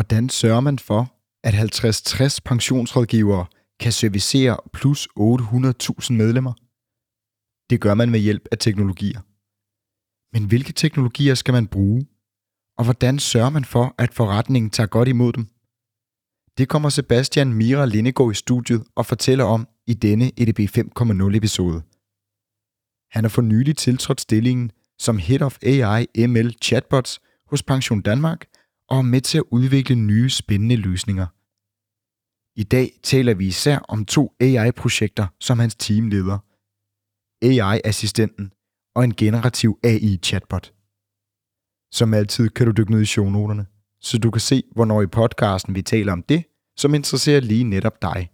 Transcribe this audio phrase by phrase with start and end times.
[0.00, 1.14] Hvordan sørger man for,
[1.44, 3.46] at 50-60 pensionsrådgivere
[3.80, 6.52] kan servicere plus 800.000 medlemmer?
[7.70, 9.20] Det gør man med hjælp af teknologier.
[10.34, 12.06] Men hvilke teknologier skal man bruge?
[12.78, 15.46] Og hvordan sørger man for, at forretningen tager godt imod dem?
[16.58, 21.82] Det kommer Sebastian Mira Lindegård i studiet og fortæller om i denne EDB 5.0 episode.
[23.10, 28.49] Han har for nylig tiltrådt stillingen som Head of AI ML Chatbots hos Pension Danmark
[28.90, 31.26] og er med til at udvikle nye spændende løsninger.
[32.60, 36.38] I dag taler vi især om to AI-projekter, som hans team leder.
[37.42, 38.52] AI-assistenten
[38.94, 40.74] og en generativ AI-chatbot.
[41.92, 43.66] Som altid kan du dykke ned i shownoterne,
[44.00, 46.44] så du kan se, hvornår i podcasten vi taler om det,
[46.76, 48.30] som interesserer lige netop dig.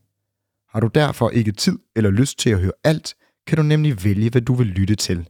[0.68, 3.15] Har du derfor ikke tid eller lyst til at høre alt,
[3.46, 5.29] kan du nemlig vælge, hvad du vil lytte til.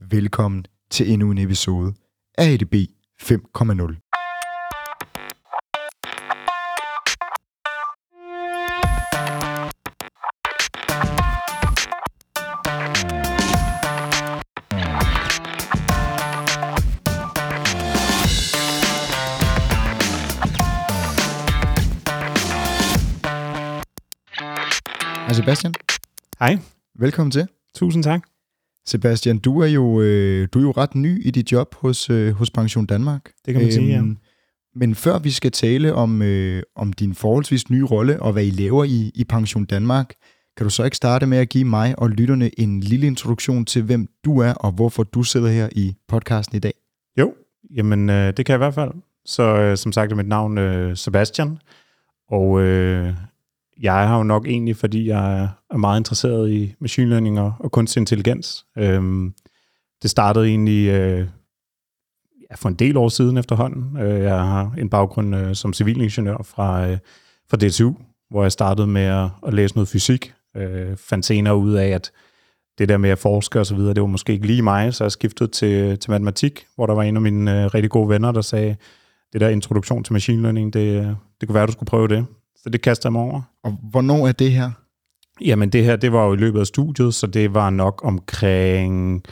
[0.00, 1.94] Velkommen til endnu en episode
[2.38, 2.74] af ADB
[3.22, 4.00] 5.0.
[25.26, 25.74] Hej Sebastian.
[26.38, 26.58] Hej,
[26.94, 27.48] Velkommen til.
[27.74, 28.31] tusind tak.
[28.86, 32.32] Sebastian, du er jo, øh, du er jo ret ny i dit job hos, øh,
[32.32, 33.32] hos Pension Danmark.
[33.46, 34.02] Det kan man sige, ja.
[34.74, 38.50] Men før vi skal tale om, øh, om din forholdsvis nye rolle og hvad I
[38.50, 40.14] laver i, i Pension Danmark,
[40.56, 43.82] kan du så ikke starte med at give mig og lytterne en lille introduktion til,
[43.82, 46.72] hvem du er og hvorfor du sidder her i podcasten i dag?
[47.18, 47.34] Jo,
[47.74, 48.92] jamen øh, det kan jeg i hvert fald.
[49.24, 51.58] Så øh, som sagt er mit navn øh, Sebastian,
[52.30, 53.14] og øh,
[53.82, 57.72] jeg har jo nok egentlig, fordi jeg er meget interesseret i machine learning og, og
[57.72, 58.66] kunstig intelligens.
[58.78, 59.34] Øhm,
[60.02, 61.26] det startede egentlig øh,
[62.50, 64.02] ja, for en del år siden efterhånden.
[64.02, 66.98] Øh, jeg har en baggrund øh, som civilingeniør fra, øh,
[67.50, 67.94] fra DTU,
[68.30, 70.34] hvor jeg startede med at, at læse noget fysik.
[70.56, 72.10] Øh, fandt senere ud af, at
[72.78, 75.04] det der med at forske og så videre, det var måske ikke lige mig, så
[75.04, 78.32] jeg skiftede til, til matematik, hvor der var en af mine øh, rigtig gode venner,
[78.32, 78.76] der sagde,
[79.32, 81.06] det der introduktion til machine learning, det, øh,
[81.40, 82.26] det kunne være, du skulle prøve det.
[82.56, 83.42] Så det kastede jeg mig over.
[83.64, 84.70] Og hvornår er det her?
[85.40, 89.22] Jamen det her, det var jo i løbet af studiet, så det var nok omkring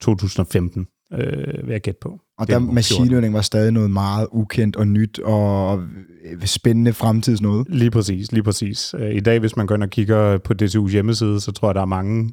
[0.00, 2.20] 2015, øh, vil jeg gætte på.
[2.38, 3.10] Og der 15, machine 14.
[3.10, 5.82] learning var stadig noget meget ukendt og nyt og
[6.24, 7.66] øh, spændende fremtids noget.
[7.70, 8.94] Lige præcis, lige præcis.
[8.98, 11.74] Øh, I dag, hvis man går ind og kigger på DTU's hjemmeside, så tror jeg,
[11.74, 12.32] der er mange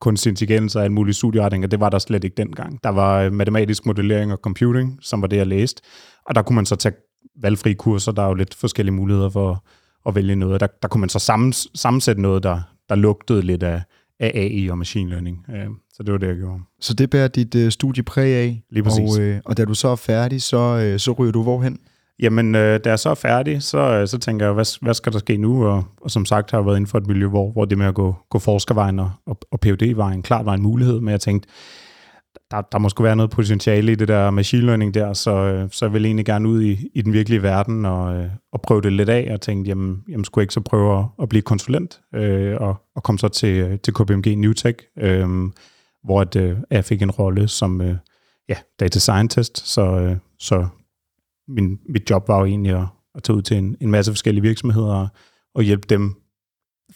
[0.00, 1.68] kunstig intelligens og alle mulige studieretninger.
[1.68, 2.78] Det var der slet ikke dengang.
[2.84, 5.82] Der var øh, matematisk modellering og computing, som var det, jeg læste.
[6.26, 6.94] Og der kunne man så tage
[7.42, 8.12] valgfri kurser.
[8.12, 9.64] Der er jo lidt forskellige muligheder for
[10.06, 10.60] at vælge noget.
[10.60, 13.82] Der, der kunne man så sammens, sammensætte noget, der, der lugtede lidt af,
[14.20, 15.44] af AI og machine learning.
[15.92, 16.60] Så det var det, jeg gjorde.
[16.80, 18.62] Så det bærer dit øh, studie præg af.
[18.70, 19.18] Lige præcis.
[19.18, 21.78] Og, øh, og da du så er færdig, så, øh, så ryger du hvorhen?
[22.20, 25.12] Jamen, øh, da jeg så er færdig, så, øh, så tænker jeg, hvad, hvad skal
[25.12, 25.66] der ske nu?
[25.66, 27.86] Og, og som sagt har jeg været inden for et miljø, hvor, hvor det med
[27.86, 31.48] at gå, gå forskervejen og, og, og PhD-vejen klart var en mulighed, men jeg tænkte,
[32.50, 35.68] der, der må sgu være noget potentiale i det der machine learning der, så, øh,
[35.72, 38.82] så jeg ville egentlig gerne ud i, i den virkelige verden og, øh, og prøve
[38.82, 41.42] det lidt af, og tænkte, jamen, jamen skulle jeg ikke så prøve at, at blive
[41.42, 45.28] konsulent, øh, og, og komme så til, øh, til KPMG Newtech, øh,
[46.04, 47.96] hvor at, øh, jeg fik en rolle som øh,
[48.48, 50.66] ja, data scientist, så, øh, så
[51.48, 54.42] min, mit job var jo egentlig at, at tage ud til en, en masse forskellige
[54.42, 55.08] virksomheder og,
[55.54, 56.14] og hjælpe dem,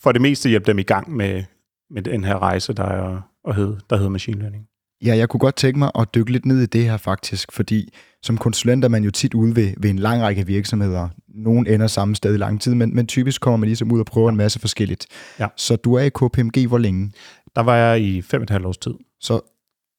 [0.03, 1.45] for det meste hjælpe dem i gang med,
[1.91, 4.67] med den her rejse, der, er, og hed, der hedder machine learning.
[5.05, 7.95] Ja, jeg kunne godt tænke mig at dykke lidt ned i det her faktisk, fordi
[8.23, 11.09] som konsulent er man jo tit ude ved, ved en lang række virksomheder.
[11.29, 14.07] Nogle ender samme sted i lang tid, men, men typisk kommer man ligesom ud og
[14.07, 15.07] prøver en masse forskelligt.
[15.39, 15.47] Ja.
[15.57, 17.13] Så du er i KPMG hvor længe?
[17.57, 18.95] Der var jeg i fem og et halvt års tid.
[19.21, 19.35] Så,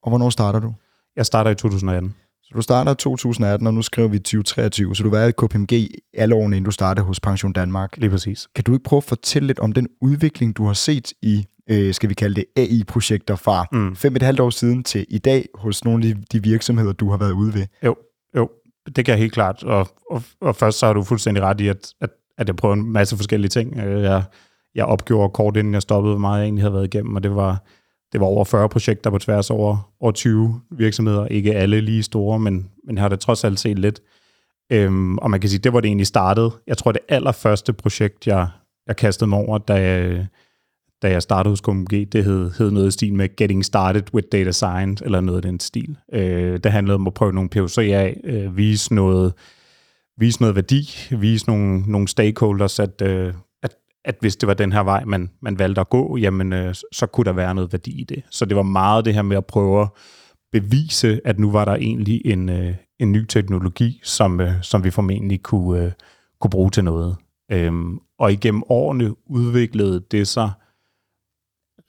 [0.03, 0.73] og hvornår starter du?
[1.15, 2.15] Jeg starter i 2018.
[2.43, 5.45] Så du starter i 2018, og nu skriver vi 2023, så du har været i
[5.45, 5.73] KPMG
[6.13, 7.97] alle årene, inden du startede hos Pension Danmark.
[7.97, 8.47] Lige præcis.
[8.55, 11.93] Kan du ikke prøve at fortælle lidt om den udvikling, du har set i, øh,
[11.93, 13.95] skal vi kalde det AI-projekter fra Mm.
[13.95, 16.91] fem og et halvt år siden til i dag hos nogle af de, de virksomheder,
[16.93, 17.65] du har været ude ved?
[17.85, 17.95] Jo,
[18.37, 18.49] jo,
[18.95, 19.63] det kan jeg helt klart.
[19.63, 22.73] Og, og, og først så har du fuldstændig ret i, at, at, at jeg prøver
[22.73, 23.77] en masse forskellige ting.
[23.79, 24.23] Øh, Jeg,
[24.75, 27.35] jeg opgjorde kort inden jeg stoppede, hvor meget jeg egentlig havde været igennem, og det
[27.35, 27.63] var,
[28.11, 31.25] det var over 40 projekter på tværs over, over 20 virksomheder.
[31.25, 33.99] Ikke alle lige store, men, men jeg har da trods alt set lidt.
[34.71, 36.51] Øhm, og man kan sige, det var det egentlig startede.
[36.67, 38.47] Jeg tror, det allerførste projekt, jeg,
[38.87, 40.27] jeg kastede mig over, da jeg,
[41.03, 44.27] da jeg startede hos KMG, det hed, hed noget i stil med Getting Started with
[44.31, 45.97] Data Science, eller noget af den stil.
[46.13, 49.33] Øh, det handlede om at prøve nogle POC'er af, øh, vise noget,
[50.17, 53.33] vise noget værdi, vise nogle, nogle stakeholders, at, øh,
[53.63, 56.75] at, at hvis det var den her vej, man, man valgte at gå, jamen øh,
[56.91, 58.23] så kunne der være noget værdi i det.
[58.29, 59.87] Så det var meget det her med at prøve at
[60.51, 64.91] bevise, at nu var der egentlig en, øh, en ny teknologi, som, øh, som vi
[64.91, 65.91] formentlig kunne, øh,
[66.41, 67.15] kunne bruge til noget.
[67.51, 70.51] Øhm, og igennem årene udviklede det sig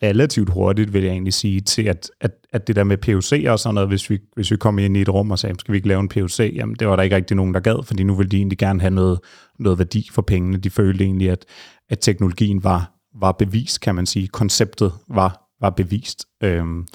[0.09, 3.59] relativt hurtigt, vil jeg egentlig sige, til at, at, at det der med POC og
[3.59, 5.77] sådan noget, hvis vi, hvis vi kom ind i et rum og sagde, skal vi
[5.77, 8.15] ikke lave en POC, Jamen, det var der ikke rigtig nogen, der gad, fordi nu
[8.15, 9.19] ville de egentlig gerne have noget,
[9.59, 10.59] noget værdi for pengene.
[10.59, 11.45] De følte egentlig, at,
[11.89, 14.29] at teknologien var, var bevist, kan man sige.
[14.29, 16.27] Konceptet var, var bevist.
[16.43, 16.87] Øhm,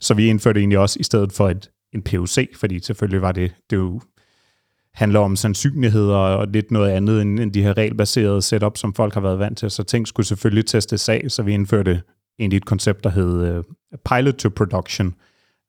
[0.00, 3.52] så vi indførte egentlig også, i stedet for et, en POC, fordi selvfølgelig var det,
[3.70, 4.00] det jo
[4.94, 9.14] handler om sandsynligheder og lidt noget andet end, end de her regelbaserede setup, som folk
[9.14, 9.70] har været vant til.
[9.70, 12.02] Så ting skulle selvfølgelig testes af, så vi indførte
[12.38, 13.64] egentlig et koncept, der hed øh,
[14.10, 15.14] Pilot to Production,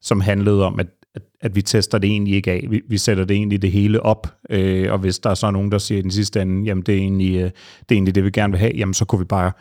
[0.01, 2.65] som handlede om, at, at, at vi tester det egentlig ikke af.
[2.69, 5.71] Vi, vi sætter det egentlig det hele op, øh, og hvis der er så nogen,
[5.71, 7.51] der siger i den sidste ende, jamen det er egentlig, øh, det,
[7.89, 9.51] er egentlig det, vi gerne vil have, jamen så kunne vi bare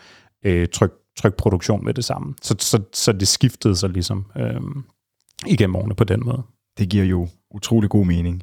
[0.44, 2.34] øh, trykke tryk produktion med det samme.
[2.42, 4.60] Så, så, så det skiftede sig ligesom øh,
[5.46, 6.42] igennem årene på den måde.
[6.78, 8.42] Det giver jo utrolig god mening.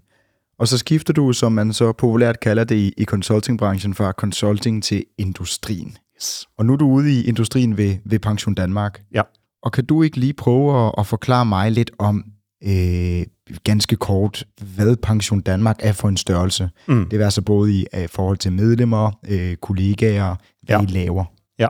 [0.60, 4.84] Og så skifter du, som man så populært kalder det i, i consultingbranchen, fra consulting
[4.84, 5.98] til industrien.
[6.22, 6.48] Yes.
[6.58, 9.02] Og nu er du ude i industrien ved, ved Pension Danmark.
[9.14, 9.22] Ja.
[9.64, 12.24] Og kan du ikke lige prøve at, at forklare mig lidt om,
[12.64, 13.24] øh,
[13.64, 14.46] ganske kort,
[14.76, 16.70] hvad Pension Danmark er for en størrelse?
[16.88, 17.10] Mm.
[17.10, 20.84] Det vil altså både i uh, forhold til medlemmer, øh, kollegaer, hvad Ja.
[20.84, 21.26] I laver.
[21.60, 21.68] Ja.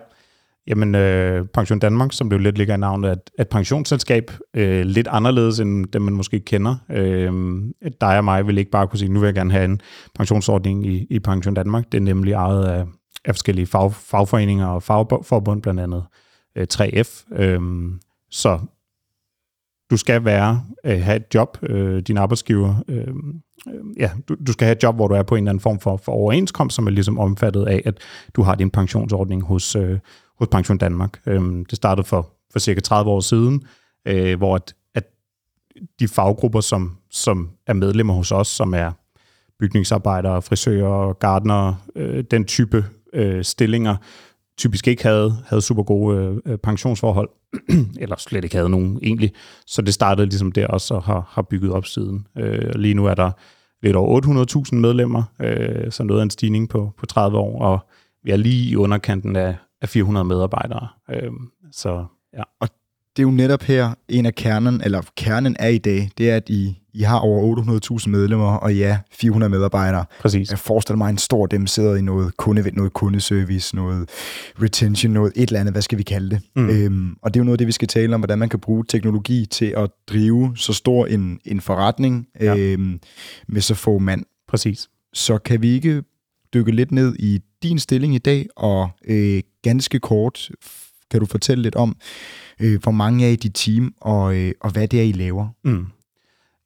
[0.68, 4.32] Jamen, øh, Pension Danmark, som det jo lidt ligger i navnet, er et, et pensionsselskab,
[4.56, 6.76] øh, lidt anderledes end dem, man måske kender.
[6.90, 7.34] Øh,
[8.02, 9.82] dig og mig vil ikke bare kunne sige, nu vil jeg gerne have en
[10.16, 11.92] pensionsordning i, i Pension Danmark.
[11.92, 12.86] Det er nemlig ejet af,
[13.26, 16.06] af forskellige fag, fagforeninger og fagforbund, blandt andet
[16.56, 17.36] øh, 3F.
[17.36, 17.62] Øh,
[18.30, 18.60] så
[19.92, 23.08] du skal være, øh, have et job, øh, din arbejdsgiver, øh,
[23.68, 25.62] øh, ja, du, du skal have et job, hvor du er på en eller anden
[25.62, 28.00] form for, for overenskomst, som er ligesom omfattet af, at
[28.36, 30.00] du har din pensionsordning hos, øh,
[30.40, 31.22] hos Pension Danmark.
[31.26, 33.64] Øhm, det startede for, for cirka 30 år siden,
[34.08, 35.04] øh, hvor at, at
[36.00, 38.92] de faggrupper, som, som er medlemmer hos os, som er
[39.60, 43.96] bygningsarbejdere, frisører, gardnere, øh, den type øh, stillinger,
[44.58, 47.30] typisk ikke havde, havde super gode øh, pensionsforhold,
[48.02, 49.32] eller slet ikke havde nogen egentlig.
[49.68, 52.28] Så det startede ligesom der også og har, har bygget op siden.
[52.38, 53.32] Øh, lige nu er der
[53.84, 57.80] lidt over 800.000 medlemmer, øh, så noget af en stigning på, på 30 år, og
[58.24, 60.88] vi er lige i underkanten af, af 400 medarbejdere.
[61.10, 61.32] Øh,
[61.72, 62.44] så ja.
[62.60, 62.68] Og
[63.16, 66.36] det er jo netop her en af kernen, eller kernen er i dag, det er,
[66.36, 70.06] at I, I har over 800.000 medlemmer, og ja, 400 medarbejdere.
[70.20, 70.50] Præcis.
[70.50, 74.10] Jeg forestiller mig, en stor dem sidder i noget, kunde, noget kundeservice, noget
[74.62, 76.42] retention, noget et eller andet, hvad skal vi kalde det?
[76.56, 76.70] Mm.
[76.70, 78.60] Øhm, og det er jo noget af det, vi skal tale om, hvordan man kan
[78.60, 82.56] bruge teknologi til at drive så stor en, en forretning Ja.
[82.58, 83.00] øhm,
[83.48, 84.24] med så få mand.
[84.48, 84.88] Præcis.
[85.14, 86.04] Så kan vi ikke
[86.54, 90.50] dykke lidt ned i din stilling i dag, og øh, ganske kort
[91.12, 91.96] kan du fortælle lidt om,
[92.60, 95.48] øh, hvor mange er i dit team, og, øh, og hvad det er, I laver?
[95.64, 95.86] Mm.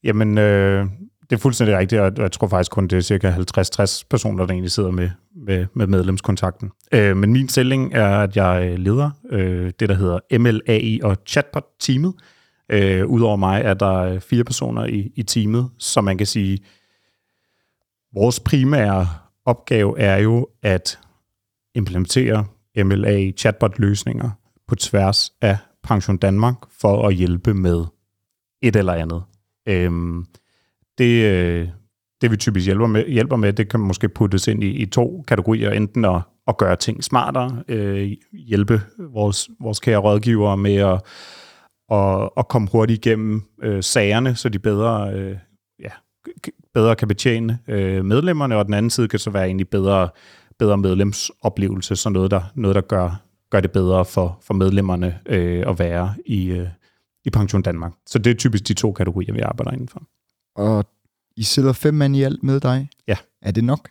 [0.03, 0.86] Jamen, øh,
[1.30, 4.53] det er fuldstændig rigtigt, og jeg tror faktisk kun, det er cirka 50-60 personer, der
[4.53, 6.71] egentlig sidder med, med, med medlemskontakten.
[6.92, 12.13] Øh, men min stilling er, at jeg leder øh, det, der hedder MLAI og Chatbot-teamet.
[12.69, 16.59] Øh, Udover mig er der øh, fire personer i, i teamet, så man kan sige,
[18.13, 19.07] vores primære
[19.45, 21.00] opgave er jo at
[21.75, 22.45] implementere
[22.83, 24.30] MLA chatbot-løsninger
[24.68, 27.86] på tværs af Pension Danmark for at hjælpe med
[28.62, 29.24] et eller andet.
[29.68, 30.25] Øhm,
[30.98, 31.68] det, øh,
[32.22, 35.24] det vi typisk hjælper med, hjælper med, det kan måske puttes ind i, i to
[35.27, 35.72] kategorier.
[35.72, 41.02] Enten at, at gøre ting smartere, øh, hjælpe vores, vores kære rådgivere med at,
[41.92, 45.38] at, at komme hurtigt igennem øh, sagerne, så de bedre, øh,
[45.80, 45.90] ja,
[46.73, 50.09] bedre kan betjene øh, medlemmerne, og den anden side kan så være egentlig bedre,
[50.59, 55.64] bedre medlemsoplevelse, så noget, der, noget, der gør, gør det bedre for, for medlemmerne øh,
[55.68, 56.68] at være i, øh,
[57.26, 57.94] i Pension Danmark.
[58.06, 60.02] Så det er typisk de to kategorier, vi arbejder indenfor.
[60.56, 60.85] Og
[61.38, 62.90] I sidder fem mand i alt med dig?
[63.07, 63.18] Ja.
[63.42, 63.90] Er det nok?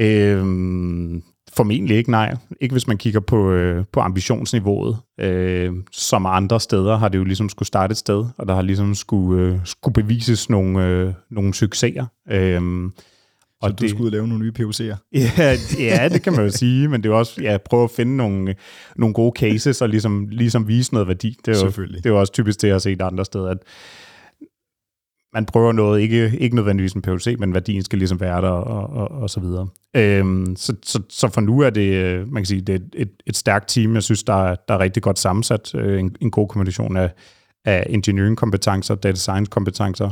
[0.00, 2.36] Øhm, formentlig ikke, nej.
[2.60, 4.98] Ikke hvis man kigger på, øh, på ambitionsniveauet.
[5.20, 8.62] Øh, som andre steder har det jo ligesom skulle starte et sted, og der har
[8.62, 12.06] ligesom skulle, øh, skulle bevises nogle, øh, nogle succeser.
[13.64, 14.96] Øhm, Så du skulle ud og lave nogle nye PUC'er?
[15.38, 18.16] Ja, ja, det kan man jo sige, men det er også ja, prøve at finde
[18.16, 18.54] nogle,
[18.96, 21.36] nogle gode cases og ligesom, ligesom vise noget værdi.
[21.46, 23.58] Det er, jo, det er jo også typisk det, jeg har set andre steder, at
[25.34, 28.90] man prøver noget, ikke, ikke nødvendigvis en PUC, men værdien skal ligesom være der og,
[28.90, 29.68] og, og så videre.
[29.96, 33.10] Øhm, så, så, så for nu er det, øh, man kan sige, det er et,
[33.26, 33.94] et, stærkt team.
[33.94, 35.74] Jeg synes, der er, der er rigtig godt sammensat.
[35.74, 37.12] Øh, En, en god kombination af,
[37.64, 40.10] af engineering-kompetencer, data science-kompetencer,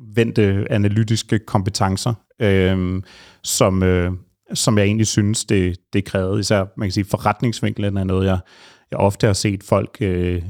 [0.00, 3.02] forretningsvendte analytiske kompetencer, øh,
[3.42, 4.12] som, øh,
[4.54, 6.40] som jeg egentlig synes, det, det krævede.
[6.40, 8.38] Især, man kan sige, forretningsvinklen er noget, jeg,
[8.90, 10.42] jeg ofte har set folk øh,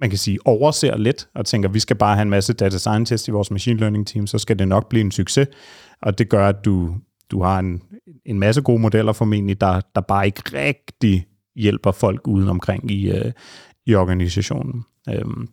[0.00, 3.28] man kan sige, overser lidt og tænker, vi skal bare have en masse data scientist
[3.28, 5.48] i vores machine learning team, så skal det nok blive en succes.
[6.02, 6.96] Og det gør, at du,
[7.30, 7.82] du har en,
[8.26, 13.10] en masse gode modeller formentlig, der, der bare ikke rigtig hjælper folk uden omkring i,
[13.10, 13.32] øh,
[13.86, 14.84] i organisationen.
[15.08, 15.48] Øhm,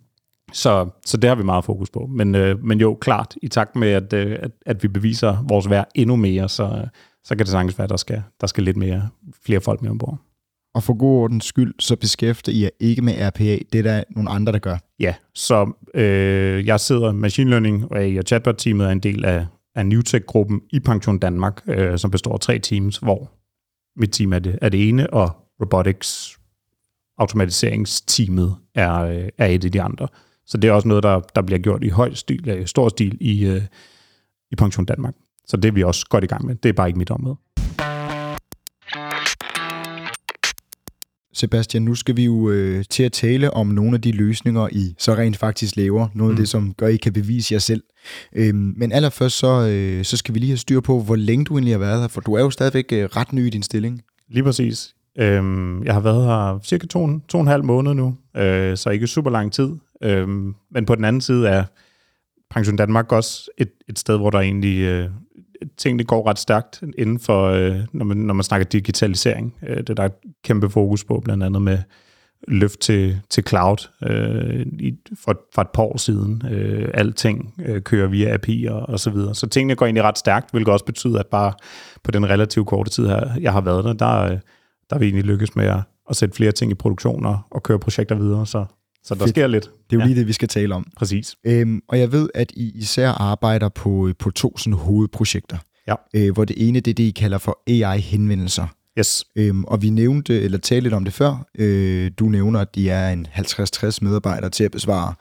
[0.54, 2.10] så, så det har vi meget fokus på.
[2.10, 5.70] Men, øh, men jo, klart, i takt med, at, øh, at, at vi beviser vores
[5.70, 6.88] værd endnu mere, så,
[7.24, 9.10] så kan det sagtens være, at der skal, der skal lidt mere,
[9.46, 10.18] flere folk med ombord.
[10.76, 13.58] Og for god ordens skyld, så beskæftiger I jer ikke med RPA.
[13.74, 14.78] Det er der nogle andre, der gør.
[15.00, 19.86] Ja, så øh, jeg sidder machine learning, og jeg chatbot-teamet er en del af, af
[19.86, 23.32] Newtech-gruppen i Pension Danmark, øh, som består af tre teams, hvor
[24.00, 25.30] mit team er det, er det ene, og
[25.62, 26.40] robotics
[27.18, 30.08] automatiseringsteamet er, øh, er et af de andre.
[30.48, 33.18] Så det er også noget, der, der bliver gjort i høj stil, øh, stor stil
[33.22, 33.62] i, øh,
[34.52, 35.14] i Pension Danmark.
[35.46, 36.56] Så det er vi også godt i gang med.
[36.56, 37.36] Det er bare ikke mit område.
[41.34, 44.96] Sebastian, nu skal vi jo øh, til at tale om nogle af de løsninger, I
[44.98, 46.08] så rent faktisk laver.
[46.14, 46.36] Noget mm.
[46.36, 47.84] af det, som gør, at I kan bevise jer selv.
[48.36, 51.54] Øhm, men allerførst så, øh, så skal vi lige have styr på, hvor længe du
[51.54, 54.02] egentlig har været her, for du er jo stadigvæk øh, ret ny i din stilling.
[54.30, 54.94] Lige præcis.
[55.20, 58.90] Øhm, jeg har været her cirka to, to og en halv måned nu, øh, så
[58.90, 59.70] ikke super lang tid.
[60.04, 61.64] Øhm, men på den anden side er
[62.50, 65.10] Pension Danmark også et, et sted, hvor der egentlig øh,
[65.78, 69.56] tingene går ret stærkt inden for, øh, når, man, når man snakker digitalisering.
[69.68, 70.14] Øh, det er der et
[70.44, 71.78] kæmpe fokus på, blandt andet med
[72.48, 76.44] løft til, til cloud øh, i, for, for et par år siden.
[76.52, 79.36] Øh, alting øh, kører via API og, og så videre.
[79.36, 81.54] Så tingene går egentlig ret stærkt, hvilket også betyder, at bare
[82.04, 84.32] på den relativt korte tid, her, jeg har været der, der, øh,
[84.90, 87.64] der har vi egentlig lykkes med at, at sætte flere ting i produktion og, og
[87.64, 88.46] køre projekter videre.
[88.46, 88.66] Så
[89.08, 89.30] så der Fedt.
[89.30, 89.64] sker lidt.
[89.64, 90.06] Det er jo ja.
[90.06, 90.88] lige det, vi skal tale om.
[90.98, 91.36] Præcis.
[91.44, 95.58] Øhm, og jeg ved, at I især arbejder på, på to sådan hovedprojekter.
[95.88, 95.96] Ja.
[96.14, 98.68] Øh, hvor det ene, det er det, I kalder for AI-henvendelser.
[99.00, 99.26] Yes.
[99.36, 101.46] Øhm, og vi nævnte, eller talte lidt om det før.
[101.58, 105.14] Øh, du nævner, at de er en 50-60 medarbejdere til at besvare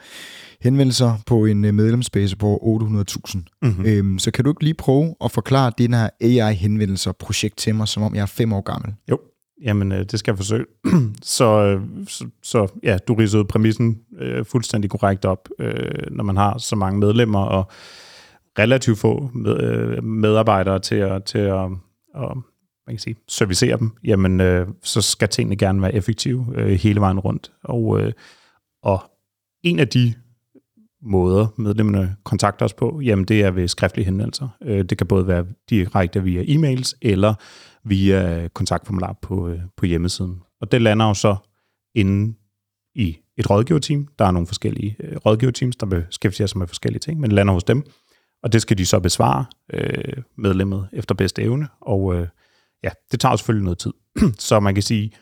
[0.61, 2.81] henvendelser på en øh, medlemsbase på
[3.29, 3.43] 800.000.
[3.63, 3.87] Mm-hmm.
[3.87, 8.03] Øhm, så kan du ikke lige prøve at forklare den her AI-henvendelser-projekt til mig, som
[8.03, 8.95] om jeg er fem år gammel?
[9.11, 9.19] Jo,
[9.63, 10.67] Jamen, øh, det skal jeg forsøge.
[11.23, 16.37] så, øh, så, så ja, du ridsede præmissen øh, fuldstændig korrekt op, øh, når man
[16.37, 17.71] har så mange medlemmer og
[18.59, 21.71] relativt få med, øh, medarbejdere til at, til at
[22.15, 22.37] og,
[22.87, 27.01] man kan sige, servicere dem, jamen øh, så skal tingene gerne være effektive øh, hele
[27.01, 27.53] vejen rundt.
[27.65, 28.13] Og, øh,
[28.83, 29.03] og
[29.63, 30.15] en af de
[31.03, 34.49] måder, medlemmerne kontakter os på, jamen det er ved skriftlige henvendelser.
[34.63, 37.35] Øh, det kan både være direkte via e-mails, eller
[37.87, 40.43] via kontaktformular på, øh, på hjemmesiden.
[40.61, 41.37] Og det lander jo så
[41.95, 42.35] inde
[42.95, 44.09] i et rådgiverteam.
[44.19, 47.55] Der er nogle forskellige øh, rådgiverteams, der beskæftiger sig med forskellige ting, men det lander
[47.55, 47.85] hos dem.
[48.43, 51.69] Og det skal de så besvare øh, medlemmet efter bedste evne.
[51.81, 52.29] Og øh,
[52.85, 53.93] ja, det tager selvfølgelig noget tid.
[54.49, 55.13] så man kan sige,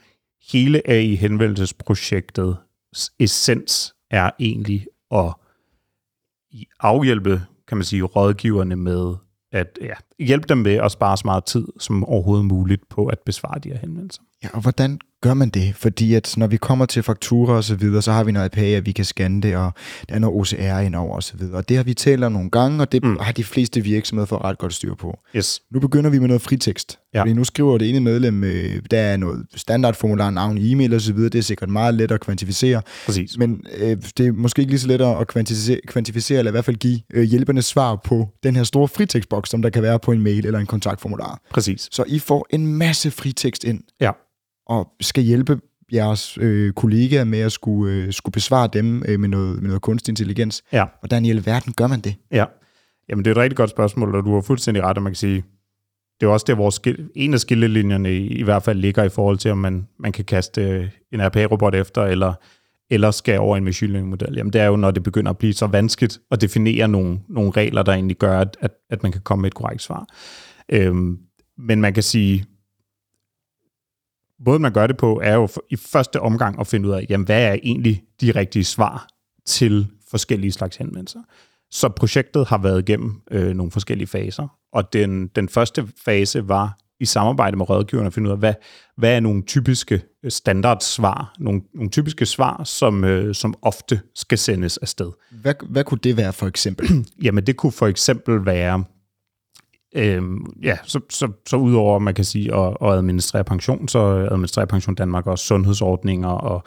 [0.53, 2.57] hele AI-henvendelsesprojektet
[3.19, 5.35] essens er egentlig at
[6.81, 9.15] afhjælpe, kan man sige, rådgiverne med
[9.55, 13.19] at ja, hjælpe dem med at spare så meget tid som overhovedet muligt på at
[13.19, 14.23] besvare de her henvendelser.
[14.43, 15.75] Ja, og hvordan gør man det?
[15.77, 18.73] Fordi at når vi kommer til fakturer og så videre, så har vi noget API,
[18.73, 19.73] at vi kan scanne det, og
[20.09, 21.57] der er noget OCR indover og så videre.
[21.57, 23.17] Og det har vi talt om nogle gange, og det mm.
[23.21, 25.19] har de fleste virksomheder fået ret godt styr på.
[25.37, 25.61] Yes.
[25.71, 26.99] Nu begynder vi med noget fritekst.
[27.15, 27.21] Ja.
[27.21, 31.13] Fordi nu skriver det ene medlem, øh, der er noget standardformular, navn, e-mail og så
[31.13, 31.29] videre.
[31.29, 32.83] Det er sikkert meget let at kvantificere.
[33.07, 33.39] Præcis.
[33.39, 36.65] Men øh, det er måske ikke lige så let at kvantificere, kvantificere eller i hvert
[36.65, 40.13] fald give øh, hjælpende svar på den her store fritekstboks, som der kan være på
[40.13, 41.41] en mail eller en kontaktformular.
[41.51, 41.89] Præcis.
[41.91, 43.81] Så I får en masse fritekst ind.
[44.01, 44.11] Ja
[44.67, 45.61] og skal hjælpe
[45.93, 49.83] jeres øh, kollegaer med at skulle, øh, skulle besvare dem øh, med, noget, med noget
[49.83, 50.63] kunstig intelligens.
[50.73, 50.85] Ja.
[51.01, 52.15] Hvordan i alverden gør man det?
[52.31, 52.45] Ja,
[53.09, 55.17] Jamen, det er et rigtig godt spørgsmål, og du har fuldstændig ret, at man kan
[55.17, 55.45] sige,
[56.21, 56.73] det er også der, hvor
[57.15, 60.25] en af skillelinjerne i, i hvert fald ligger i forhold til, om man, man kan
[60.25, 62.33] kaste øh, en RPA-robot efter, eller,
[62.91, 64.35] eller skal over en machine learning-model.
[64.37, 67.51] Jamen, det er jo, når det begynder at blive så vanskeligt at definere nogle, nogle
[67.51, 70.07] regler, der egentlig gør, at, at, at man kan komme med et korrekt svar.
[70.69, 71.19] Øhm,
[71.59, 72.45] men man kan sige,
[74.47, 77.25] måden man gør det på, er jo i første omgang at finde ud af, jamen,
[77.25, 79.09] hvad er egentlig de rigtige svar
[79.47, 81.21] til forskellige slags henvendelser.
[81.71, 86.79] Så projektet har været igennem øh, nogle forskellige faser, og den, den første fase var
[87.01, 88.55] i samarbejde med rådgiverne at finde ud af, hvad,
[88.97, 94.39] hvad er nogle typiske øh, standardsvar, nogle, nogle typiske svar, som, øh, som ofte skal
[94.39, 95.11] sendes afsted.
[95.31, 96.89] Hvad, hvad kunne det være for eksempel?
[97.25, 98.85] Jamen det kunne for eksempel være,
[99.97, 103.99] Øhm, ja, så, så, så udover, man kan sige, at, at administrere pension, så
[104.31, 106.65] administrerer Pension Danmark også sundhedsordninger og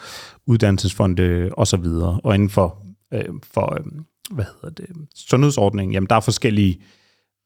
[0.48, 1.76] uddannelsesfonde osv.
[1.76, 2.78] Og, så og inden for,
[3.14, 3.86] øh, for øh,
[4.32, 6.82] hvad hedder det, sundhedsordningen, jamen der er forskellige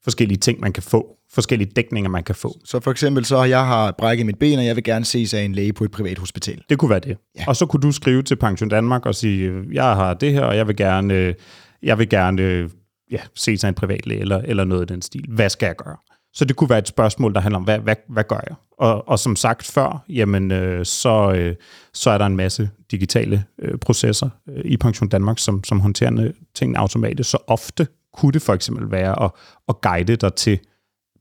[0.04, 2.56] forskellige ting, man kan få, forskellige dækninger, man kan få.
[2.66, 5.42] Så for eksempel så jeg har brækket mit ben, og jeg vil gerne ses af
[5.42, 6.62] en læge på et privat hospital.
[6.70, 7.18] Det kunne være det.
[7.38, 7.44] Ja.
[7.48, 10.58] Og så kunne du skrive til Pension Danmark og sige, jeg har det her, og
[10.58, 11.36] jeg vil gerne,
[11.84, 12.70] jeg vil gerne
[13.12, 15.26] ja, se sig en privatlæge eller, eller noget i den stil.
[15.30, 15.98] Hvad skal jeg gøre?
[16.34, 18.56] Så det kunne være et spørgsmål, der handler om, hvad, hvad, hvad gør jeg?
[18.78, 21.56] Og, og som sagt før, jamen, øh, så, øh,
[21.94, 26.32] så er der en masse digitale øh, processer øh, i Pension Danmark, som, som håndterer
[26.54, 27.30] tingene automatisk.
[27.30, 29.32] Så ofte kunne det for eksempel være at,
[29.70, 30.60] at guide dig til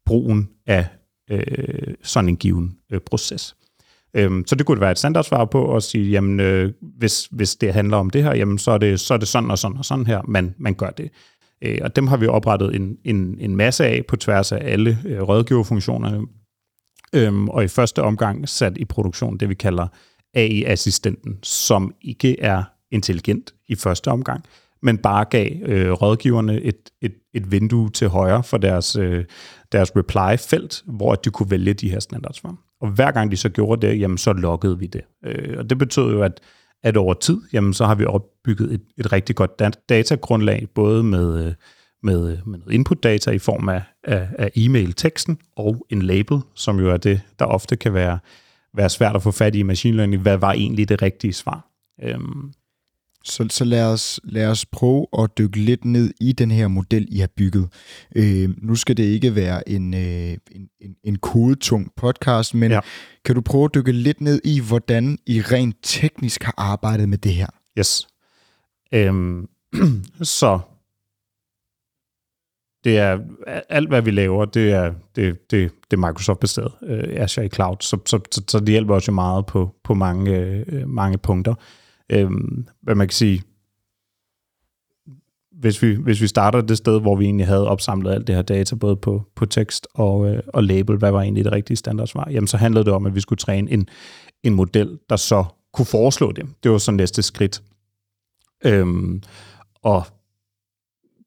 [0.06, 0.86] brugen af
[1.30, 3.56] øh, sådan en given øh, proces.
[4.14, 7.72] Øhm, så det kunne være et standardsvar på at sige, jamen, øh, hvis, hvis det
[7.72, 9.84] handler om det her, jamen, så, er det, så er det sådan og sådan og
[9.84, 11.10] sådan her, man, man gør det.
[11.64, 14.98] Øh, og dem har vi oprettet en, en, en masse af på tværs af alle
[15.06, 16.26] øh, rådgiverfunktionerne,
[17.14, 19.86] øhm, og i første omgang sat i produktion det, vi kalder
[20.34, 24.44] AI-assistenten, som ikke er intelligent i første omgang,
[24.82, 29.24] men bare gav øh, rådgiverne et, et, et vindue til højre for deres, øh,
[29.72, 32.56] deres reply-felt, hvor de kunne vælge de her standardsvar.
[32.80, 35.00] Og hver gang de så gjorde det, jamen så loggede vi det.
[35.24, 36.40] Øh, og det betød jo, at,
[36.82, 41.46] at over tid, jamen så har vi opbygget et, et rigtig godt datagrundlag, både med,
[41.46, 41.52] øh,
[42.02, 46.78] med, øh, med noget input-data i form af, af, af e-mail-teksten og en label, som
[46.78, 48.18] jo er det, der ofte kan være,
[48.74, 50.22] være svært at få fat i i machine learning.
[50.22, 51.66] Hvad var egentlig det rigtige svar?
[52.02, 52.52] Øhm,
[53.24, 57.08] så, så lad, os, lad os prøve at dykke lidt ned i den her model,
[57.10, 57.68] I har bygget.
[58.16, 62.80] Øh, nu skal det ikke være en, øh, en, en, en kodetung podcast, men ja.
[63.24, 67.18] kan du prøve at dykke lidt ned i, hvordan I rent teknisk har arbejdet med
[67.18, 67.46] det her?
[67.78, 68.08] Yes.
[68.92, 69.48] Øhm,
[70.22, 70.60] så
[72.84, 73.18] det er
[73.68, 77.76] alt, hvad vi laver, det er, det, det, det er Microsoft-baseret, øh, Azure i Cloud,
[77.80, 81.54] så, så, så, så det hjælper os jo meget på, på mange, øh, mange punkter.
[82.10, 83.42] Øhm, hvad man kan sige,
[85.60, 88.42] hvis vi, hvis vi starter det sted, hvor vi egentlig havde opsamlet alt det her
[88.42, 92.30] data, både på, på tekst og, øh, og label, hvad var egentlig det rigtige standardsvar,
[92.30, 93.88] jamen så handlede det om, at vi skulle træne en,
[94.42, 96.46] en model, der så kunne foreslå det.
[96.62, 97.62] Det var så næste skridt.
[98.64, 99.22] Øhm,
[99.82, 100.02] og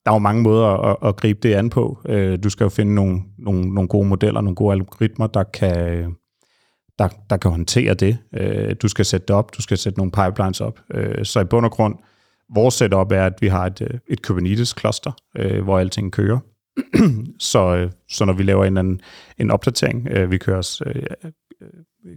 [0.06, 2.00] der er jo mange måder at, at gribe det an på.
[2.06, 6.16] Øh, du skal jo finde nogle, nogle, nogle gode modeller, nogle gode algoritmer, der kan,
[7.00, 8.18] der, der kan håndtere det.
[8.34, 10.80] Øh, du skal sætte det op, du skal sætte nogle pipelines op.
[10.94, 11.96] Øh, så i bund og grund,
[12.56, 16.40] vores setup er, at vi har et, øh, et Kubernetes-cluster, øh, hvor alting kører.
[17.52, 19.02] så, øh, så når vi laver en, en,
[19.38, 21.32] en opdatering, øh, vi kører også øh, øh,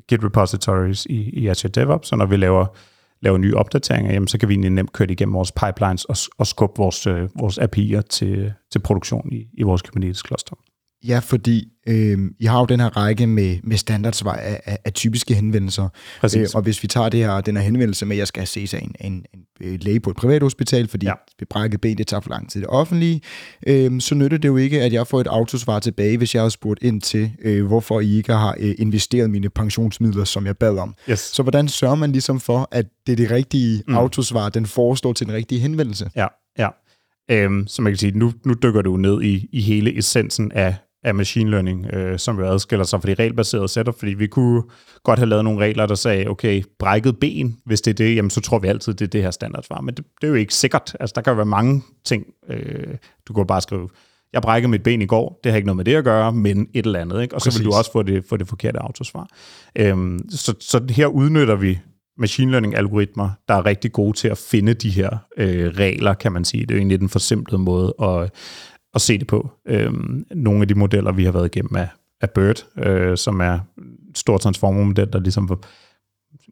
[0.08, 2.66] Git repositories i, i Azure DevOps, så når vi laver,
[3.20, 6.16] laver nye opdateringer, jamen, så kan vi egentlig nemt køre det igennem vores pipelines og,
[6.38, 10.56] og skubbe vores, øh, vores API'er til, til produktion i, i vores Kubernetes-cluster.
[11.08, 14.92] Ja, fordi øh, I har jo den her række med, med standardsvar af, af, af
[14.92, 15.88] typiske henvendelser.
[16.20, 16.40] Præcis.
[16.40, 18.66] Øh, og hvis vi tager det her, den her henvendelse med, at jeg skal se
[18.66, 21.12] sig en, en, en, en læge på et privat hospital, fordi ja.
[21.50, 23.20] brækket ben, det tager for lang tid det offentlige,
[23.66, 26.48] øh, så nytter det jo ikke, at jeg får et autosvar tilbage, hvis jeg har
[26.48, 30.78] spurgt ind til, øh, hvorfor I ikke har øh, investeret mine pensionsmidler, som jeg bad
[30.78, 30.94] om.
[31.10, 31.20] Yes.
[31.20, 33.94] Så hvordan sørger man ligesom for, at det er det rigtige mm.
[33.94, 36.10] autosvar, den forestår til den rigtige henvendelse?
[36.16, 36.26] Ja,
[36.58, 36.68] ja.
[37.30, 40.74] Øhm, så man kan sige, nu, nu dykker du ned i, i hele essensen af,
[41.06, 44.62] af machine learning, øh, som jo adskiller sig fra de regelbaserede setup, fordi vi kunne
[45.04, 48.30] godt have lavet nogle regler, der sagde, okay, brækket ben, hvis det er det, jamen
[48.30, 49.80] så tror vi altid, det er det her standardsvar.
[49.80, 50.96] Men det, det er jo ikke sikkert.
[51.00, 52.24] Altså, der kan jo være mange ting.
[52.48, 52.94] Øh,
[53.28, 53.88] du kan bare skrive,
[54.32, 56.68] jeg brækkede mit ben i går, det har ikke noget med det at gøre, men
[56.74, 57.22] et eller andet.
[57.22, 57.34] Ikke?
[57.34, 57.60] Og så Præcis.
[57.60, 59.28] vil du også få det, få det forkerte autosvar.
[59.78, 61.78] Øhm, så, så her udnytter vi
[62.18, 66.44] machine learning-algoritmer, der er rigtig gode til at finde de her øh, regler, kan man
[66.44, 66.60] sige.
[66.60, 68.30] Det er jo egentlig den forsimplede måde at,
[68.96, 69.50] at se det på.
[69.66, 71.86] Øhm, nogle af de modeller, vi har været igennem, er,
[72.20, 75.62] af BERT, øh, som er en stor transformer-model, der ligesom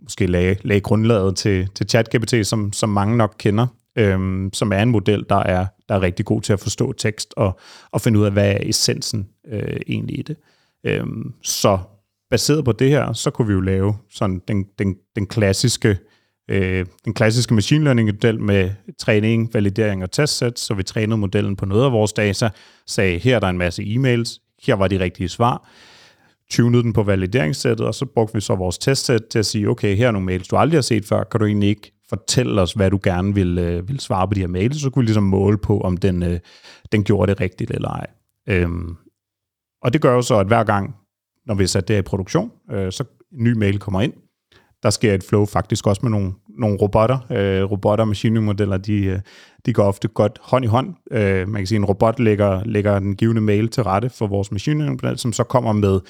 [0.02, 3.66] måske lagde, lagde grundlaget til, til ChatGPT, som, som mange nok kender,
[3.98, 7.34] øhm, som er en model, der er, der er rigtig god til at forstå tekst
[7.36, 7.58] og,
[7.90, 10.36] og finde ud af, hvad er essensen øh, egentlig i det.
[10.86, 11.78] Øhm, så
[12.30, 15.96] baseret på det her, så kunne vi jo lave sådan den, den, den klassiske øh,
[16.48, 21.56] Øh, den klassiske machine learning model med træning, validering og testsæt, så vi trænede modellen
[21.56, 22.50] på noget af vores data,
[22.86, 25.68] sagde, her er der en masse e-mails, her var de rigtige svar,
[26.50, 29.96] tunede den på valideringssættet, og så brugte vi så vores testsæt til at sige, okay,
[29.96, 32.72] her er nogle mails, du aldrig har set før, kan du egentlig ikke fortælle os,
[32.72, 35.22] hvad du gerne vil, øh, vil svare på de her mails, så kunne vi ligesom
[35.22, 36.40] måle på, om den, øh,
[36.92, 38.06] den gjorde det rigtigt eller ej.
[38.48, 38.96] Øhm,
[39.82, 40.94] og det gør jo så, at hver gang,
[41.46, 44.12] når vi har sat det i produktion, øh, så en ny mail kommer ind,
[44.84, 47.18] der sker et flow faktisk også med nogle, nogle robotter.
[47.30, 49.18] Øh, robotter og machine modeller, de, øh,
[49.66, 50.94] de går ofte godt hånd i hånd.
[51.10, 54.52] Øh, man kan sige, en robot lægger, lægger den givende mail til rette for vores
[54.52, 56.00] machine model, som så kommer med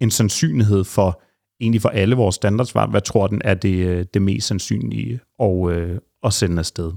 [0.00, 1.22] en sandsynlighed for
[1.60, 2.86] egentlig for alle vores standardsvar.
[2.86, 6.92] Hvad tror den er det, øh, det mest sandsynlige at, øh, at sende afsted?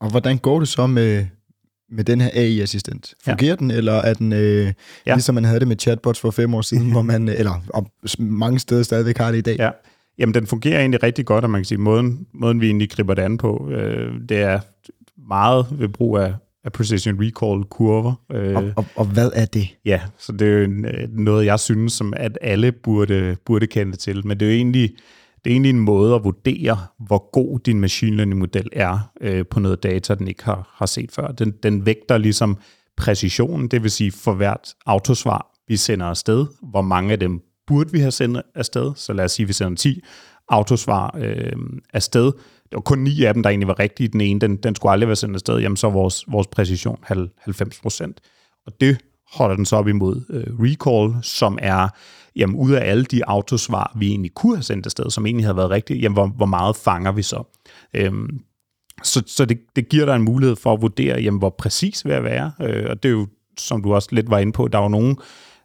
[0.00, 1.26] Og hvordan går det så med,
[1.90, 3.14] med den her AI-assistent.
[3.24, 3.56] Fungerer ja.
[3.56, 4.72] den, eller er den øh,
[5.06, 5.14] ja.
[5.14, 8.58] ligesom man havde det med chatbots for fem år siden, hvor man, eller og mange
[8.58, 9.56] steder stadigvæk har det i dag?
[9.58, 9.70] Ja.
[10.18, 13.14] Jamen, den fungerer egentlig rigtig godt, og man kan sige, måden, måden vi egentlig griber
[13.14, 14.60] det an på, øh, det er
[15.28, 18.14] meget ved brug af, af precision recall kurver.
[18.32, 19.68] Øh, og, og, og hvad er det?
[19.84, 20.68] Ja, så det er jo
[21.12, 24.90] noget, jeg synes, som at alle burde, burde kende til, men det er jo egentlig
[25.44, 29.44] det er egentlig en måde at vurdere, hvor god din machine learning model er øh,
[29.50, 31.26] på noget data, den ikke har, har set før.
[31.26, 32.58] Den, den vægter ligesom
[32.96, 37.92] præcisionen, det vil sige for hvert autosvar, vi sender afsted, hvor mange af dem burde
[37.92, 38.92] vi have sendt afsted.
[38.96, 40.00] Så lad os sige, at vi sender 10
[40.48, 41.52] autosvar øh,
[41.92, 42.24] afsted.
[42.24, 44.08] Det var kun ni af dem, der egentlig var rigtige.
[44.08, 45.58] Den ene, den, den skulle aldrig være sendt afsted.
[45.58, 46.98] Jamen, så er vores, vores præcision
[47.38, 48.20] 90 procent.
[48.66, 48.98] Og det
[49.32, 51.88] holder den så op imod øh, recall, som er,
[52.36, 55.56] jamen ud af alle de autosvar, vi egentlig kunne have sendt afsted, som egentlig havde
[55.56, 57.42] været rigtige, jamen hvor, hvor meget fanger vi så?
[57.94, 58.40] Øhm,
[59.02, 62.12] så så det, det giver dig en mulighed for at vurdere, jamen hvor præcis vil
[62.12, 62.52] jeg være?
[62.62, 63.26] Øh, og det er jo,
[63.58, 65.16] som du også lidt var inde på, der er jo nogle,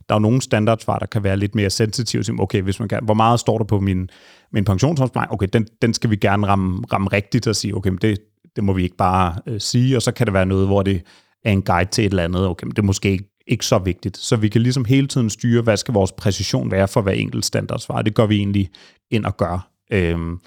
[0.10, 2.24] der er jo nogle standardsvar, der kan være lidt mere sensitive.
[2.39, 4.10] Okay, hvis man kan, hvor meget står der på min,
[4.54, 5.32] min pensionsopsparing?
[5.32, 8.20] Okay, den, den skal vi gerne ramme, ramme rigtigt og sige, okay, men det,
[8.56, 9.96] det må vi ikke bare øh, sige.
[9.96, 11.02] Og så kan det være noget, hvor det
[11.46, 12.48] er en guide til et eller andet.
[12.48, 14.18] Okay, men det er måske ikke ikke så vigtigt.
[14.18, 17.46] Så vi kan ligesom hele tiden styre, hvad skal vores præcision være for hver enkelt
[17.46, 18.02] standardsvar.
[18.02, 18.70] Det går vi egentlig
[19.12, 19.70] ind og gør.
[19.92, 20.39] Øhm,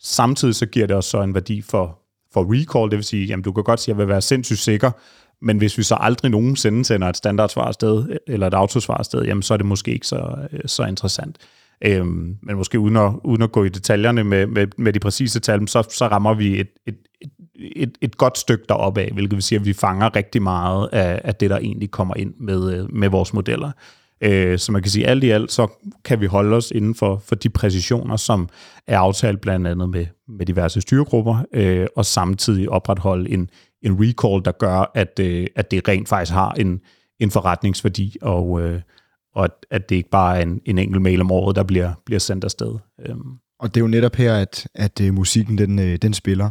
[0.00, 1.98] samtidig så giver det os så en værdi for,
[2.32, 4.58] for recall, det vil sige, jamen du kan godt sige, at jeg vil være sindssygt
[4.58, 4.90] sikker,
[5.42, 9.42] men hvis vi så aldrig nogensinde sender et standardsvar afsted, eller et autosvar afsted, jamen
[9.42, 11.38] så er det måske ikke så, øh, så interessant.
[11.84, 15.40] Øhm, men måske uden at, uden at gå i detaljerne med, med, med de præcise
[15.40, 16.96] tal, så, så rammer vi et, et,
[17.76, 21.20] et, et, godt stykke deroppe af, hvilket vil sige, at vi fanger rigtig meget af,
[21.24, 23.70] af det, der egentlig kommer ind med, øh, med vores modeller.
[24.22, 25.66] Øh, så man kan sige, at alt i alt, så
[26.04, 28.48] kan vi holde os inden for, for de præcisioner, som
[28.86, 33.50] er aftalt blandt andet med, med diverse styregrupper, øh, og samtidig opretholde en,
[33.82, 36.80] en recall, der gør, at, øh, at det rent faktisk har en,
[37.20, 38.80] en forretningsværdi, og, øh,
[39.34, 41.92] og at, at det ikke bare er en, en enkelt mail om året, der bliver,
[42.06, 42.74] bliver sendt afsted.
[43.06, 43.16] Øh.
[43.60, 46.50] Og det er jo netop her, at, at øh, musikken den, øh, den spiller.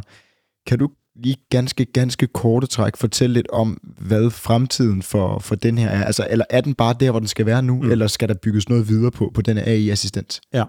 [0.66, 5.78] Kan du lige ganske, ganske korte træk fortælle lidt om, hvad fremtiden for, for den
[5.78, 6.04] her er?
[6.04, 7.90] Altså, eller er den bare der, hvor den skal være nu, mm.
[7.90, 10.40] eller skal der bygges noget videre på, på den AI-assistent?
[10.54, 10.64] Ja,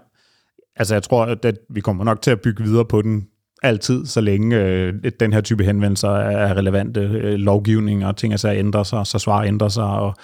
[0.76, 3.26] altså jeg tror, at vi kommer nok til at bygge videre på den
[3.62, 7.00] altid, så længe øh, den her type henvendelser er relevante.
[7.00, 10.14] Øh, lovgivning og ting altså ændrer sig, så svar ændrer sig, og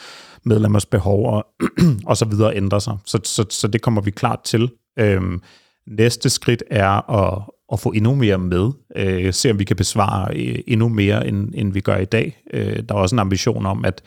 [0.45, 1.47] medlemmers behov og,
[2.07, 2.97] og så videre ændrer sig.
[3.07, 4.71] Så, så, så det kommer vi klart til.
[4.99, 5.43] Øhm,
[5.87, 8.71] næste skridt er at, at få endnu mere med.
[8.97, 12.43] Øh, se om vi kan besvare øh, endnu mere, end, end vi gør i dag.
[12.53, 14.03] Øh, der er også en ambition om, at,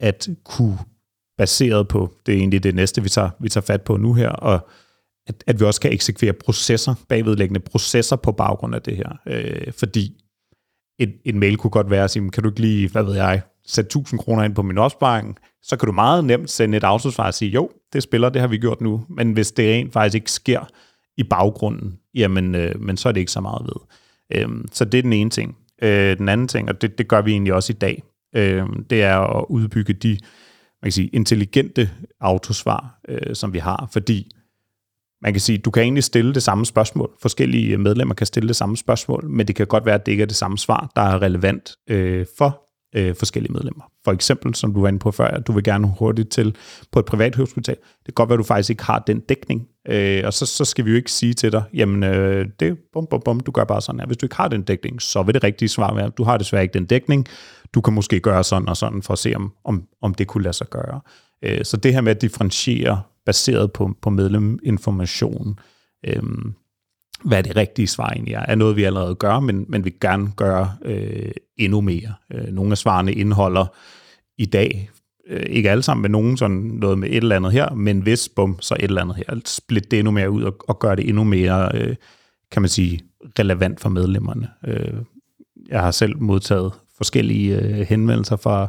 [0.00, 0.78] at kunne
[1.38, 4.28] baseret på, det er egentlig det næste, vi tager, vi tager fat på nu her,
[4.28, 4.68] og
[5.26, 9.18] at, at vi også kan eksekvere processer, bagvedlæggende processer på baggrund af det her.
[9.26, 10.16] Øh, fordi
[10.98, 13.42] en, en mail kunne godt være at sige, kan du ikke lige, hvad ved jeg,
[13.66, 17.26] sætte 1000 kroner ind på min opsparing, så kan du meget nemt sende et autosvar
[17.26, 19.04] og sige, jo, det spiller, det har vi gjort nu.
[19.08, 20.68] Men hvis det rent faktisk ikke sker
[21.16, 23.80] i baggrunden, jamen, øh, men så er det ikke så meget ved.
[24.34, 25.56] Øh, så det er den ene ting.
[25.82, 28.02] Øh, den anden ting, og det, det gør vi egentlig også i dag,
[28.36, 30.18] øh, det er at udbygge de
[30.82, 34.30] man kan sige, intelligente autosvar, øh, som vi har, fordi
[35.22, 37.10] man kan sige, du kan egentlig stille det samme spørgsmål.
[37.22, 40.22] Forskellige medlemmer kan stille det samme spørgsmål, men det kan godt være, at det ikke
[40.22, 43.84] er det samme svar, der er relevant øh, for øh, forskellige medlemmer.
[44.04, 46.56] For eksempel, som du var inde på før, at du vil gerne hurtigt til
[46.92, 47.74] på et privat hospital.
[47.76, 50.64] Det kan godt være, at du faktisk ikke har den dækning, øh, og så, så
[50.64, 53.64] skal vi jo ikke sige til dig, jamen, øh, det bum, bum, bum, du gør
[53.64, 54.06] bare sådan her.
[54.06, 56.62] Hvis du ikke har den dækning, så vil det rigtige svar være, du har desværre
[56.62, 57.26] ikke den dækning,
[57.74, 60.42] du kan måske gøre sådan og sådan, for at se, om, om, om det kunne
[60.42, 61.00] lade sig gøre.
[61.42, 65.58] Øh, så det her med at differentiere baseret på, på medleminformation,
[66.06, 66.22] øh,
[67.24, 70.32] hvad det rigtige svar egentlig er, er noget, vi allerede gør, men, men vi gerne
[70.36, 72.14] gøre øh, endnu mere.
[72.34, 73.66] Øh, nogle af svarene indeholder
[74.38, 74.90] i dag,
[75.28, 78.28] øh, ikke alle sammen, men nogen sådan noget med et eller andet her, men hvis,
[78.28, 79.40] bum, så et eller andet her.
[79.46, 81.96] Split det endnu mere ud og, og gøre det endnu mere, øh,
[82.52, 83.00] kan man sige,
[83.38, 84.48] relevant for medlemmerne.
[84.66, 84.94] Øh,
[85.68, 88.66] jeg har selv modtaget forskellige øh, henvendelser fra,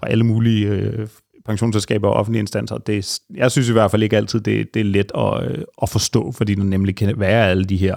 [0.00, 1.08] fra alle mulige øh,
[1.48, 2.78] pensionsselskaber og offentlige instanser.
[2.78, 5.88] Det, jeg synes i hvert fald ikke altid, det, det er let at, øh, at
[5.88, 7.96] forstå, fordi der nemlig kan være alle de her,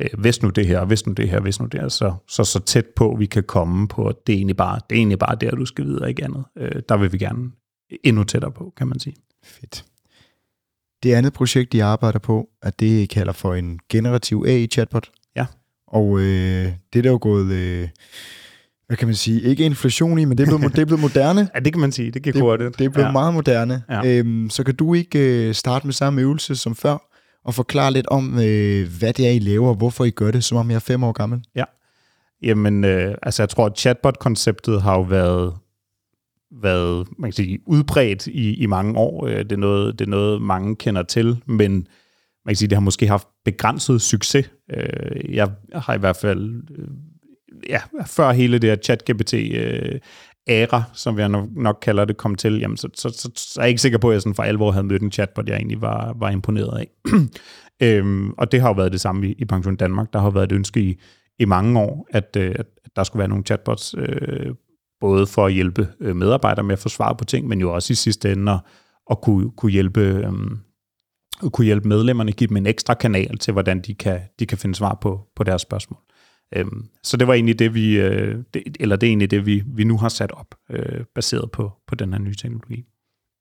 [0.00, 2.44] øh, hvis nu det her, hvis nu det her, hvis nu det her, så, så,
[2.44, 5.18] så tæt på, vi kan komme på, at det er egentlig bare, det er egentlig
[5.18, 6.44] bare der, du skal videre, ikke andet.
[6.58, 7.50] Øh, der vil vi gerne
[8.04, 9.16] endnu tættere på, kan man sige.
[9.44, 9.84] Fedt.
[11.02, 15.10] Det andet projekt, de arbejder på, er det, I kalder for en generativ AI-chatbot.
[15.36, 15.46] Ja.
[15.86, 17.52] Og øh, det der er jo gået...
[17.52, 17.88] Øh,
[18.86, 21.40] hvad kan man sige, ikke inflation i, men det er blevet, det blevet moderne.
[21.54, 22.78] ja, det kan man sige, det gik det, hurtigt.
[22.78, 23.12] Det er blevet ja.
[23.12, 23.82] meget moderne.
[23.90, 24.06] Ja.
[24.06, 26.98] Øhm, så kan du ikke øh, starte med samme øvelse som før,
[27.44, 30.44] og forklare lidt om, øh, hvad det er, I laver, og hvorfor I gør det,
[30.44, 31.40] som om jeg er fem år gammel?
[31.54, 31.64] Ja.
[32.42, 35.54] Jamen, øh, altså jeg tror, at chatbot-konceptet har jo været,
[36.62, 39.26] været man kan sige, udbredt i, i mange år.
[39.26, 41.72] Øh, det er, noget, det er noget, mange kender til, men
[42.44, 44.50] man kan sige, det har måske haft begrænset succes.
[44.70, 46.88] Øh, jeg har i hvert fald, øh,
[47.68, 50.00] ja, før hele det her chat-GPT øh,
[50.48, 53.64] æra, som jeg nok, nok kalder det, kom til, jamen, så, så, så, så er
[53.64, 55.80] jeg ikke sikker på, at jeg sådan for alvor havde mødt en chatbot, jeg egentlig
[55.80, 56.90] var, var imponeret af.
[57.82, 60.12] øhm, og det har jo været det samme i, i Pension Danmark.
[60.12, 61.00] Der har været et ønske i,
[61.38, 62.66] i mange år, at, øh, at
[62.96, 64.54] der skulle være nogle chatbots, øh,
[65.00, 67.92] både for at hjælpe øh, medarbejdere med at få svar på ting, men jo også
[67.92, 68.60] i sidste ende at,
[69.10, 70.00] at kunne, kunne hjælpe...
[70.00, 70.32] Øh,
[71.52, 74.74] kunne hjælpe medlemmerne, give dem en ekstra kanal til, hvordan de kan, de kan finde
[74.74, 76.00] svar på, på deres spørgsmål.
[76.56, 79.62] Øhm, så det var egentlig det, vi, øh, det, eller det er egentlig det, vi,
[79.66, 82.84] vi nu har sat op, øh, baseret på, på den her nye teknologi.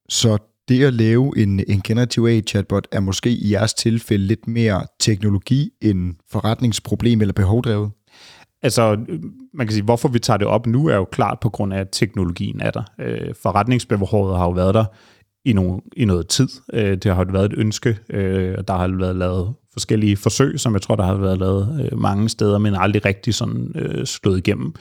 [0.10, 0.38] Så
[0.68, 5.72] det at lave en, en generativ AI-chatbot er måske i jeres tilfælde lidt mere teknologi
[5.82, 7.91] end forretningsproblem eller behovdrevet?
[8.62, 8.96] Altså,
[9.54, 11.80] man kan sige, hvorfor vi tager det op nu, er jo klart på grund af,
[11.80, 12.84] at teknologien er der.
[13.00, 14.86] Øh, forretningsbehovet har jo været der
[15.45, 16.47] i, nogle, i noget tid.
[16.73, 20.60] Øh, det har jo været et ønske, øh, og der har været lavet forskellige forsøg,
[20.60, 24.05] som jeg tror, der har været lavet øh, mange steder, men aldrig rigtig sådan øh,
[24.05, 24.73] slået igennem.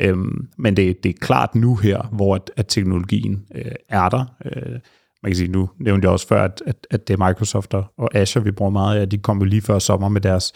[0.00, 4.24] Øhm, men det, det er klart nu her, hvor at, at teknologien øh, er der.
[4.44, 4.78] Øh,
[5.22, 8.14] man kan sige, nu nævnte jeg også før, at, at, at det er Microsoft og
[8.14, 9.08] Azure, vi bruger meget af.
[9.08, 10.52] De kom jo lige før sommer med deres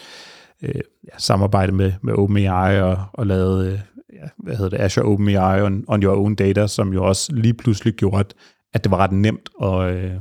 [0.62, 0.74] øh,
[1.05, 3.79] ja, samarbejde med, med OpenAI og, og lavede øh,
[4.12, 7.55] ja, hvad hedder det, Azure OpenAI on, on Your Own Data, som jo også lige
[7.55, 8.35] pludselig gjorde, at,
[8.75, 10.13] at det var ret nemt at, øh,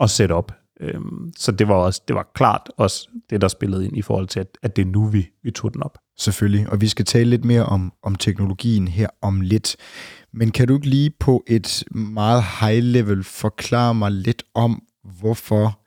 [0.00, 0.52] at sætte op.
[0.80, 4.26] Øhm, så det var også det var klart også det, der spillede ind i forhold
[4.28, 5.98] til, at, at det er nu, vi, vi tog den op.
[6.18, 9.76] Selvfølgelig, og vi skal tale lidt mere om, om teknologien her om lidt.
[10.32, 14.82] Men kan du ikke lige på et meget high level forklare mig lidt om,
[15.20, 15.80] hvorfor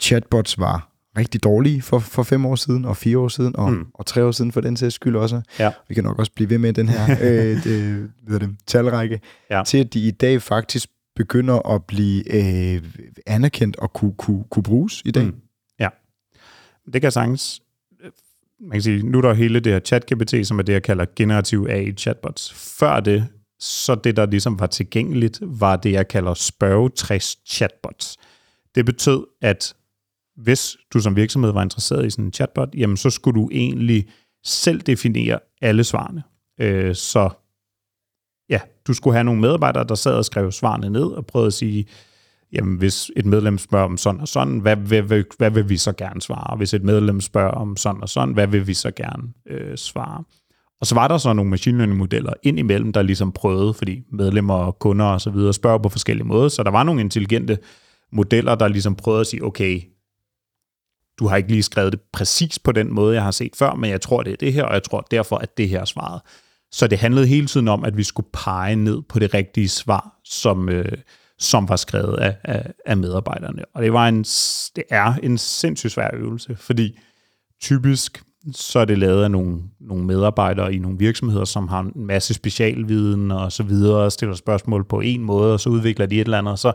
[0.00, 3.86] chatbots var rigtig dårlige for, for fem år siden, og fire år siden, og, mm.
[3.94, 5.40] og tre år siden for den sags skyld også.
[5.58, 5.72] Ja.
[5.88, 9.62] Vi kan nok også blive ved med den her øh, det, hvad det, talrække, ja.
[9.66, 10.88] til at de i dag faktisk
[11.20, 12.82] begynder at blive øh,
[13.26, 15.24] anerkendt og kunne, kunne, kunne bruges i dag.
[15.24, 15.34] Mm.
[15.78, 15.88] Ja,
[16.92, 17.62] det kan sagtens.
[18.04, 18.10] Øh,
[18.60, 21.06] man kan sige, nu er der hele det her chat-GPT, som er det, jeg kalder
[21.16, 22.52] generative AI-chatbots.
[22.78, 23.26] Før det,
[23.58, 28.16] så det, der ligesom var tilgængeligt, var det, jeg kalder spørgetræs-chatbots.
[28.74, 29.74] Det betød, at
[30.36, 34.08] hvis du som virksomhed var interesseret i sådan en chatbot, jamen så skulle du egentlig
[34.44, 36.22] selv definere alle svarene.
[36.60, 37.30] Øh, så
[38.50, 41.52] ja, du skulle have nogle medarbejdere, der sad og skrev svarene ned og prøvede at
[41.52, 41.86] sige,
[42.52, 45.76] jamen hvis et medlem spørger om sådan og sådan, hvad, hvad, hvad, hvad vil vi
[45.76, 46.56] så gerne svare?
[46.56, 50.24] Hvis et medlem spørger om sådan og sådan, hvad vil vi så gerne øh, svare?
[50.80, 54.02] Og så var der så nogle machine learning modeller ind imellem, der ligesom prøvede, fordi
[54.12, 57.58] medlemmer og kunder og så videre spørger på forskellige måder, så der var nogle intelligente
[58.12, 59.80] modeller, der ligesom prøvede at sige, okay,
[61.18, 63.90] du har ikke lige skrevet det præcis på den måde, jeg har set før, men
[63.90, 66.20] jeg tror, det er det her, og jeg tror derfor, at det her er svaret.
[66.72, 70.20] Så det handlede hele tiden om, at vi skulle pege ned på det rigtige svar,
[70.24, 70.92] som, øh,
[71.38, 73.64] som var skrevet af, af, af medarbejderne.
[73.74, 74.22] Og det, var en,
[74.76, 76.98] det er en sindssygt svær øvelse, fordi
[77.60, 81.92] typisk så er det lavet af nogle, nogle medarbejdere i nogle virksomheder, som har en
[82.06, 86.20] masse specialviden og så videre, og stiller spørgsmål på en måde, og så udvikler de
[86.20, 86.72] et eller andet, og så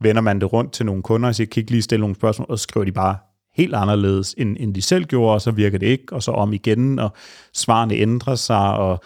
[0.00, 2.46] vender man det rundt til nogle kunder og siger, kan ikke lige stille nogle spørgsmål,
[2.50, 3.16] og så skriver de bare
[3.54, 6.52] helt anderledes, end, end de selv gjorde, og så virker det ikke, og så om
[6.52, 7.12] igen, og
[7.54, 9.02] svarene ændrer sig, og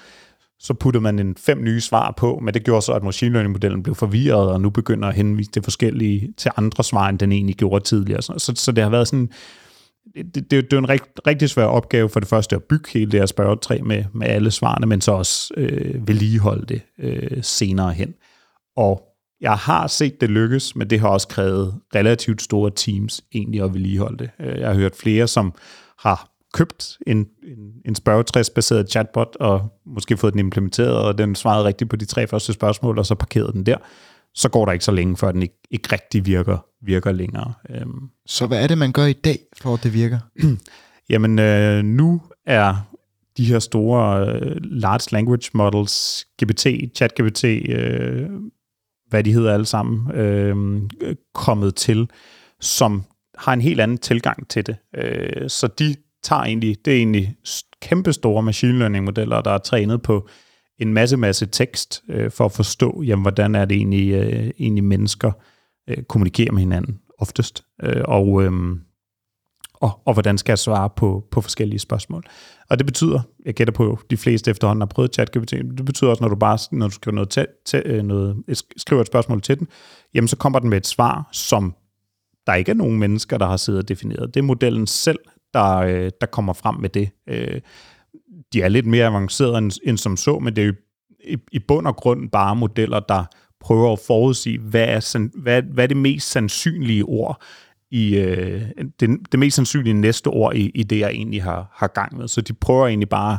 [0.62, 3.82] så puttede man en fem nye svar på, men det gjorde så, at machine learning-modellen
[3.82, 7.56] blev forvirret, og nu begynder at henvise det forskellige til andre svar, end den egentlig
[7.56, 8.22] gjorde tidligere.
[8.22, 9.30] Så, så, så det har været sådan,
[10.16, 13.10] det, det, det er en rigt, rigtig svær opgave for det første at bygge hele
[13.10, 17.92] det her spørgetræ med, med alle svarene, men så også øh, vedligeholde det øh, senere
[17.92, 18.14] hen.
[18.76, 19.02] Og
[19.40, 23.74] jeg har set det lykkes, men det har også krævet relativt store teams egentlig at
[23.74, 24.30] vedligeholde det.
[24.40, 25.52] Øh, jeg har hørt flere, som
[25.98, 31.64] har købt en, en, en spørgetræsbaseret chatbot, og måske fået den implementeret, og den svarede
[31.64, 33.76] rigtigt på de tre første spørgsmål, og så parkerede den der,
[34.34, 37.52] så går der ikke så længe, før den ikke, ikke rigtig virker, virker længere.
[37.70, 38.08] Øhm.
[38.26, 40.18] Så hvad er det, man gør i dag, for at det virker?
[41.10, 42.74] Jamen, øh, nu er
[43.36, 48.30] de her store øh, large language models, GPT, ChatGPT, øh,
[49.08, 50.82] hvad de hedder alle sammen, øh,
[51.34, 52.10] kommet til,
[52.60, 53.04] som
[53.38, 54.76] har en helt anden tilgang til det.
[54.96, 57.36] Øh, så de tager egentlig, det er egentlig
[57.82, 60.28] kæmpe store machine learning modeller, der er trænet på
[60.78, 64.84] en masse, masse tekst øh, for at forstå, jamen, hvordan er det egentlig, øh, egentlig
[64.84, 65.32] mennesker
[65.88, 68.52] øh, kommunikerer med hinanden oftest, øh, og, øh,
[69.74, 72.24] og, og hvordan skal jeg svare på, på forskellige spørgsmål.
[72.70, 76.24] Og det betyder, jeg gætter på, de fleste efterhånden har prøvet ChatGPT, det betyder også,
[76.24, 79.42] når du bare når du skriver, noget til, til, øh, noget, øh, skriver et spørgsmål
[79.42, 79.68] til den,
[80.14, 81.74] jamen så kommer den med et svar, som
[82.46, 84.34] der ikke er nogen mennesker, der har siddet og defineret.
[84.34, 85.18] Det er modellen selv,
[85.54, 87.10] der, øh, der kommer frem med det.
[87.28, 87.60] Øh,
[88.52, 90.74] de er lidt mere avancerede end, end som så, men det er jo
[91.24, 93.24] i, i bund og grund bare modeller, der
[93.60, 97.42] prøver at forudsige, hvad er, hvad, hvad er det mest sandsynlige ord
[97.90, 98.62] i øh,
[99.00, 102.28] det, det mest sandsynlige næste ord i, i det, jeg egentlig har, har gang med.
[102.28, 103.38] Så de prøver egentlig bare,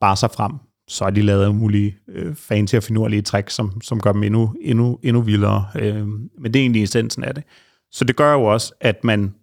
[0.00, 0.52] bare sig frem.
[0.88, 4.54] Så er de lavet mulige øh, fancy og finurlige tricks, som, som gør dem endnu,
[4.60, 5.66] endnu, endnu vildere.
[5.74, 7.44] Øh, men det er egentlig essensen af det.
[7.92, 9.34] Så det gør jo også, at man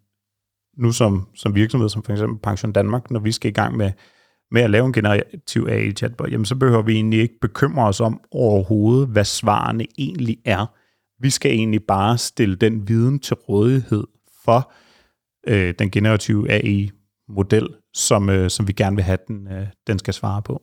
[0.77, 3.91] nu som, som virksomhed, som for eksempel Pension Danmark, når vi skal i gang med,
[4.51, 8.21] med at lave en generativ AI-chatbot, jamen så behøver vi egentlig ikke bekymre os om
[8.31, 10.65] overhovedet, hvad svarene egentlig er.
[11.19, 14.03] Vi skal egentlig bare stille den viden til rådighed
[14.45, 14.71] for
[15.47, 20.13] øh, den generative AI-model, som, øh, som vi gerne vil have, den, øh, den skal
[20.13, 20.61] svare på.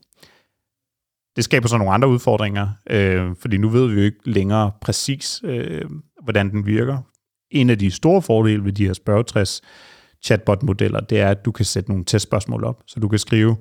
[1.37, 5.40] Det skaber så nogle andre udfordringer, øh, fordi nu ved vi jo ikke længere præcis,
[5.44, 5.85] øh,
[6.23, 6.99] hvordan den virker.
[7.51, 9.62] En af de store fordele ved de her spørgetræs
[10.24, 12.83] chatbot-modeller, det er, at du kan sætte nogle testspørgsmål op.
[12.87, 13.56] Så du kan skrive,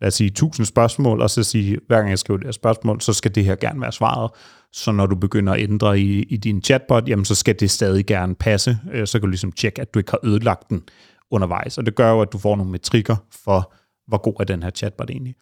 [0.00, 3.00] lad os sige, 1000 spørgsmål, og så sige, hver gang jeg skriver det her spørgsmål,
[3.00, 4.30] så skal det her gerne være svaret.
[4.72, 8.06] Så når du begynder at ændre i, i din chatbot, jamen så skal det stadig
[8.06, 8.78] gerne passe.
[8.92, 10.82] Øh, så kan du ligesom tjekke, at du ikke har ødelagt den
[11.30, 11.78] undervejs.
[11.78, 13.72] Og det gør jo, at du får nogle metrikker for,
[14.08, 15.34] hvor god er den her chatbot egentlig.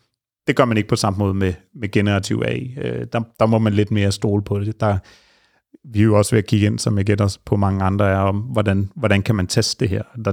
[0.46, 2.74] Det gør man ikke på samme måde med, med generativ AI.
[2.78, 4.80] Øh, der, der må man lidt mere stole på det.
[4.80, 4.98] Der,
[5.84, 8.16] vi er jo også ved at kigge ind, som jeg gætter på mange andre, er
[8.16, 10.02] om, hvordan, hvordan kan man teste det her.
[10.24, 10.32] Der,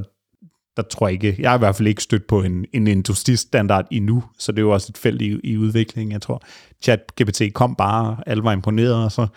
[0.77, 3.87] der tror jeg ikke, jeg har i hvert fald ikke stødt på en, en industristandard
[3.91, 6.41] endnu, så det er jo også et felt i, i udviklingen, Jeg tror,
[6.81, 9.27] Chat GPT kom bare, alle var imponeret, og så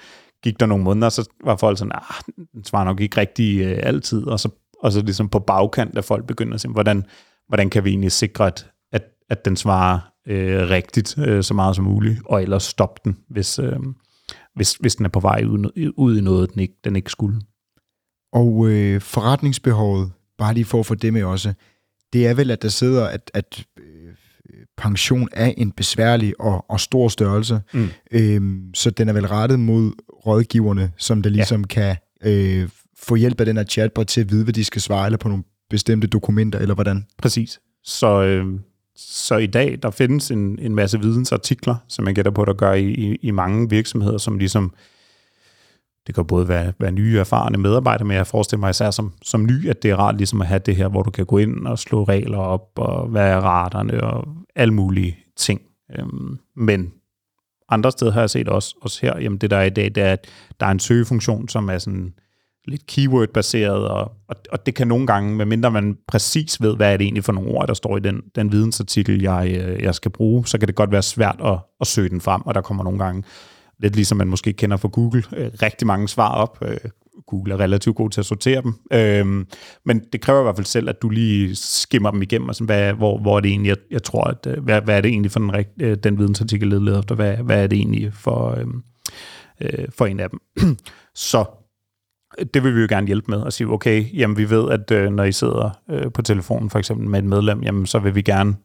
[0.42, 3.78] gik der nogle måneder, så var folk sådan, ah, den svarer nok ikke rigtig øh,
[3.82, 4.48] altid, og så,
[4.82, 7.04] og så ligesom på bagkant, at folk begynder at sige, hvordan,
[7.48, 9.98] hvordan kan vi egentlig sikre, at, at, at den svarer
[10.28, 13.78] øh, rigtigt øh, så meget som muligt, og ellers stoppe den, hvis, øh,
[14.54, 17.40] hvis, hvis den er på vej ud, ud i noget, den ikke, den ikke skulle.
[18.32, 21.52] Og øh, forretningsbehovet bare lige for at få det med også,
[22.12, 24.12] det er vel, at der sidder, at, at øh,
[24.76, 27.88] pension er en besværlig og, og stor størrelse, mm.
[28.12, 29.92] øhm, så den er vel rettet mod
[30.26, 31.66] rådgiverne, som der ligesom ja.
[31.66, 35.06] kan øh, få hjælp af den her chatbot til at vide, hvad de skal svare,
[35.06, 37.06] eller på nogle bestemte dokumenter, eller hvordan?
[37.18, 37.60] Præcis.
[37.84, 38.46] Så, øh,
[38.96, 42.72] så i dag, der findes en, en masse vidensartikler, som man gætter på, der gør
[42.72, 44.99] i, i, i mange virksomheder, som ligesom øh,
[46.10, 49.46] det kan både være, være nye erfarne medarbejdere, men jeg forestiller mig især som, som
[49.46, 51.66] ny, at det er rart ligesom at have det her, hvor du kan gå ind
[51.66, 55.60] og slå regler op, og hvad er raterne, og alle mulige ting.
[55.98, 56.92] Øhm, men
[57.68, 60.02] andre steder har jeg set også, også her, jamen det der er i dag, det
[60.02, 60.26] er, at
[60.60, 62.14] der er en søgefunktion, som er sådan
[62.66, 66.96] lidt keyword-baseret, og, og, og det kan nogle gange, medmindre man præcis ved, hvad er
[66.96, 70.10] det egentlig for nogle ord, der står i den, den vidensartikel, jeg, øh, jeg skal
[70.10, 72.84] bruge, så kan det godt være svært at, at søge den frem, og der kommer
[72.84, 73.22] nogle gange
[73.82, 76.58] lidt ligesom man måske kender fra Google, øh, rigtig mange svar op.
[76.62, 76.76] Øh,
[77.26, 78.74] Google er relativt god til at sortere dem.
[78.92, 79.46] Øh,
[79.84, 82.66] men det kræver i hvert fald selv, at du lige skimmer dem igennem, og sådan,
[82.66, 85.08] hvad, hvor, hvor er det egentlig, jeg, jeg tror, at, øh, hvad, hvad er det
[85.08, 88.66] egentlig for den, øh, den vidensartikel, leder efter, hvad, hvad er det egentlig for, øh,
[89.60, 90.40] øh, for en af dem.
[91.14, 91.44] Så
[92.54, 95.12] det vil vi jo gerne hjælpe med at sige, okay, jamen vi ved, at øh,
[95.12, 98.22] når I sidder øh, på telefonen for eksempel med et medlem, jamen så vil vi
[98.22, 98.56] gerne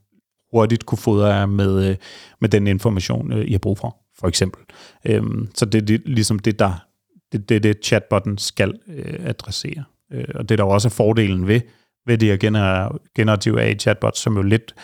[0.51, 1.95] hurtigt kunne fodre jer med, øh,
[2.41, 4.61] med den information, øh, I har brug for for eksempel.
[5.05, 6.85] Øhm, så det er det, ligesom det, der
[7.31, 9.83] det, det, det chatbotten skal øh, adressere.
[10.13, 11.61] Øh, og det der også er fordelen ved,
[12.05, 14.75] ved det her gener, generative AI-chatbot, som jo lidt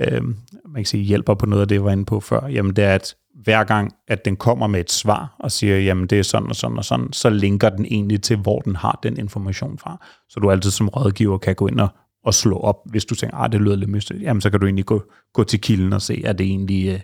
[0.00, 0.22] øh,
[0.64, 2.84] man kan sige, hjælper på noget af det, jeg var inde på før, jamen det
[2.84, 6.22] er, at hver gang, at den kommer med et svar og siger, jamen det er
[6.22, 9.78] sådan og sådan og sådan, så linker den egentlig til, hvor den har den information
[9.78, 10.06] fra.
[10.28, 11.88] Så du altid som rådgiver kan gå ind og,
[12.24, 14.60] og slå op, hvis du tænker, at ah, det lyder lidt mystisk, jamen så kan
[14.60, 17.00] du egentlig gå, gå til kilden og se, er det egentlig, øh,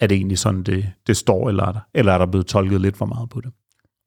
[0.00, 2.80] er det egentlig sådan, det, det står, eller er, der, eller er der blevet tolket
[2.80, 3.50] lidt for meget på det?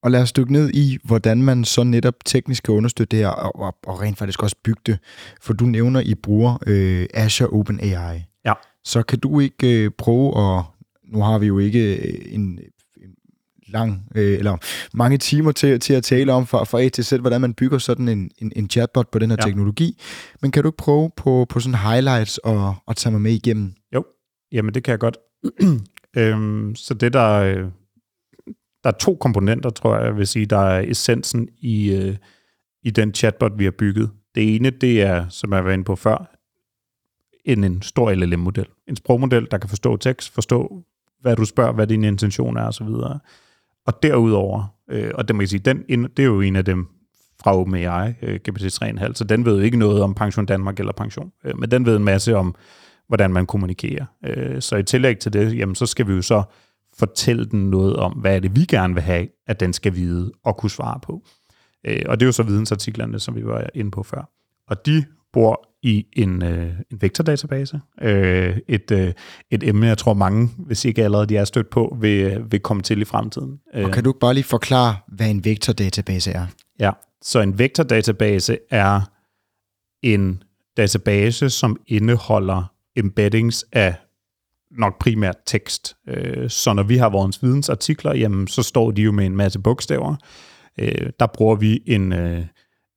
[0.04, 3.32] Og lad os dykke ned i, hvordan man så netop teknisk kan understøtte det her,
[3.32, 5.00] og, og, og rent faktisk også bygge det.
[5.42, 8.24] For du nævner, I bruger øh, Azure OpenAI.
[8.46, 8.54] Ja.
[8.84, 10.64] Så kan du ikke øh, prøve at,
[11.14, 13.14] nu har vi jo ikke øh, en, en
[13.68, 14.58] lang, øh, eller
[14.94, 17.78] mange timer til, til at tale om fra, fra A til Z, hvordan man bygger
[17.78, 19.46] sådan en, en, en chatbot på den her ja.
[19.46, 20.02] teknologi.
[20.42, 23.74] Men kan du ikke prøve på, på sådan highlights og, og tage mig med igennem?
[23.96, 24.04] Jo,
[24.52, 25.18] jamen det kan jeg godt.
[26.18, 27.66] øhm, så det der, øh,
[28.84, 32.16] der er to komponenter, tror jeg, jeg vil sige, der er essensen i, øh,
[32.84, 34.10] i den chatbot, vi har bygget.
[34.36, 36.36] Det ene, det er, som jeg var inde på før,
[37.46, 38.66] en, en stor LLM-model.
[38.88, 40.84] En sprogmodel, der kan forstå tekst, forstå,
[41.22, 42.88] hvad du spørger, hvad din intention er osv.
[43.86, 45.84] Og derudover, øh, og det må jeg sige, den,
[46.18, 46.88] det er jo en af dem
[47.44, 50.94] fra OpenAI, øh, GPT 3.5, så den ved jo ikke noget om Pension Danmark eller
[50.94, 52.56] pension, øh, men den ved en masse om
[53.10, 54.06] hvordan man kommunikerer.
[54.26, 56.44] Øh, så i tillæg til det, jamen, så skal vi jo så
[56.98, 60.32] fortælle den noget om, hvad er det, vi gerne vil have, at den skal vide
[60.44, 61.24] og kunne svare på.
[61.88, 64.30] Øh, og det er jo så vidensartiklerne, som vi var inde på før.
[64.68, 67.82] Og de bor i en, øh, en vektordatabase.
[68.02, 69.14] Øh, et, øh,
[69.52, 72.84] et emne, jeg tror mange, hvis ikke allerede de er stødt på, vil, vil komme
[72.84, 73.60] til i fremtiden.
[73.74, 76.46] Og kan du bare lige forklare, hvad en vektordatabase er?
[76.80, 76.92] Ja,
[77.22, 79.02] så en vektordatabase er
[80.04, 80.44] en
[80.78, 83.96] database, som indeholder embeddings af
[84.72, 85.96] nok primært tekst.
[86.08, 89.60] Øh, så når vi har vores vidensartikler, jamen, så står de jo med en masse
[89.60, 90.16] bogstaver.
[90.80, 92.46] Øh, der bruger vi en, øh,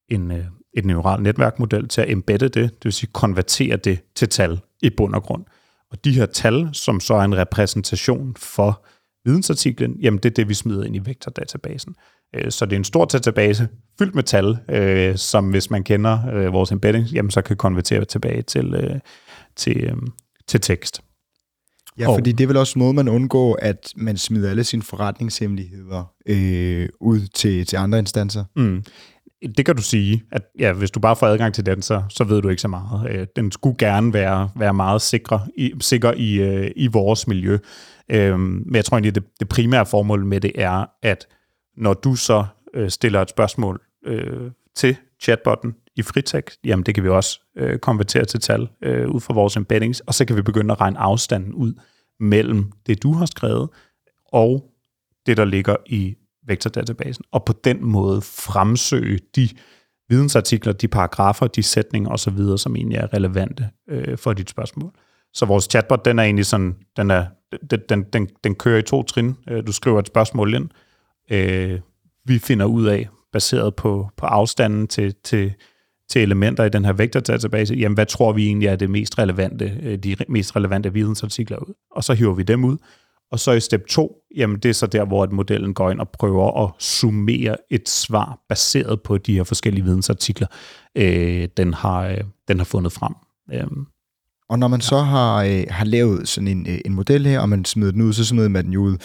[0.08, 0.32] en,
[0.74, 4.90] et neural netværkmodel til at embedde det, det vil sige konvertere det til tal i
[4.90, 5.44] bund og grund.
[5.90, 8.84] Og de her tal, som så er en repræsentation for
[9.24, 11.94] vidensartiklen, jamen det er det, vi smider ind i vektordatabasen.
[12.48, 14.58] Så det er en stor database fyldt med tal,
[15.18, 19.00] som hvis man kender vores embedding, jamen så kan konvertere tilbage til,
[19.56, 19.92] til,
[20.48, 21.02] til tekst.
[21.98, 24.82] Ja, og, fordi det er vel også måde, man undgår, at man smider alle sine
[24.82, 28.44] forretningshemmeligheder øh, ud til, til andre instanser.
[28.56, 28.84] Mm.
[29.56, 32.24] Det kan du sige, at ja, hvis du bare får adgang til den, så, så
[32.24, 33.10] ved du ikke så meget.
[33.10, 37.58] Øh, den skulle gerne være, være meget sikker i, sikker i, øh, i vores miljø.
[38.08, 41.26] Øh, men jeg tror egentlig, det, det primære formål med det er, at
[41.76, 42.44] når du så
[42.74, 47.78] øh, stiller et spørgsmål øh, til chatbotten i fritekst, jamen det kan vi også øh,
[47.78, 50.98] konvertere til tal øh, ud fra vores embeddings, og så kan vi begynde at regne
[50.98, 51.74] afstanden ud
[52.20, 53.68] mellem det, du har skrevet,
[54.32, 54.70] og
[55.26, 56.14] det, der ligger i
[56.46, 59.48] vektordatabasen, og på den måde fremsøge de
[60.08, 64.90] vidensartikler, de paragrafer, de sætninger osv., som egentlig er relevante øh, for dit spørgsmål.
[65.34, 67.26] Så vores chatbot, den er egentlig sådan, den, er,
[67.70, 69.36] den, den, den, den kører i to trin.
[69.48, 70.68] Øh, du skriver et spørgsmål ind,
[71.30, 71.80] øh,
[72.24, 75.54] vi finder ud af, baseret på, på afstanden til, til,
[76.12, 79.78] til elementer i den her vektordatabase, jamen hvad tror vi egentlig er det mest relevante,
[79.82, 81.74] øh, de mest relevante vidensartikler ud?
[81.90, 82.76] Og så hiver vi dem ud,
[83.32, 86.00] og så i step 2, jamen det er så der, hvor at modellen går ind
[86.00, 90.46] og prøver at summere et svar baseret på de her forskellige vidensartikler,
[90.96, 93.14] øh, den, har, øh, den har fundet frem.
[93.52, 93.86] Øhm.
[94.48, 94.86] Og når man ja.
[94.86, 98.02] så har, øh, har lavet sådan en, øh, en model her, og man smider den
[98.02, 98.96] ud, så smider man den jo ud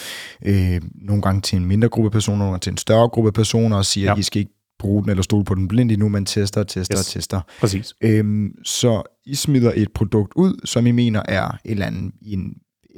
[0.46, 3.78] øh, nogle gange til en mindre gruppe personer, nogle gange til en større gruppe personer,
[3.78, 4.14] og siger, ja.
[4.14, 4.57] at I skal ikke
[4.88, 7.00] bruge den eller stole på den blind endnu, man tester og tester yes.
[7.00, 7.42] og tester.
[7.60, 7.94] Præcis.
[8.02, 12.34] Øhm, så I smider et produkt ud, som I mener er et eller andet i
[12.34, 12.54] en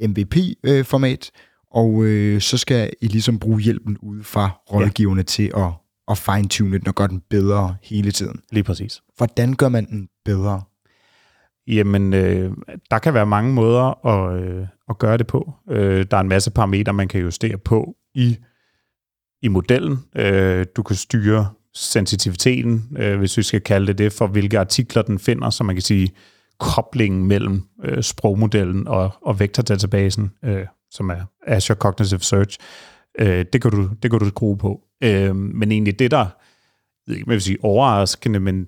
[0.08, 1.30] MVP-format,
[1.70, 5.24] og øh, så skal I ligesom bruge hjælpen ud fra rådgiverne ja.
[5.24, 5.72] til at,
[6.08, 8.40] at fine-tune den og gøre den bedre hele tiden.
[8.52, 9.00] Lige præcis.
[9.16, 10.62] Hvordan gør man den bedre?
[11.66, 12.52] Jamen, øh,
[12.90, 15.52] der kan være mange måder at, øh, at gøre det på.
[15.70, 18.36] Øh, der er en masse parametre, man kan justere på i,
[19.42, 19.98] i modellen.
[20.16, 25.02] Øh, du kan styre sensitiviteten, øh, hvis vi skal kalde det det, for hvilke artikler
[25.02, 26.10] den finder, så man kan sige
[26.58, 32.58] koblingen mellem øh, sprogmodellen og, og vektordatabasen, øh, som er Azure Cognitive Search,
[33.18, 34.80] øh, det, kan du, det kan du skrue på.
[35.02, 36.26] Øh, men egentlig det, der
[37.08, 38.66] jeg vil sige overraskende, men,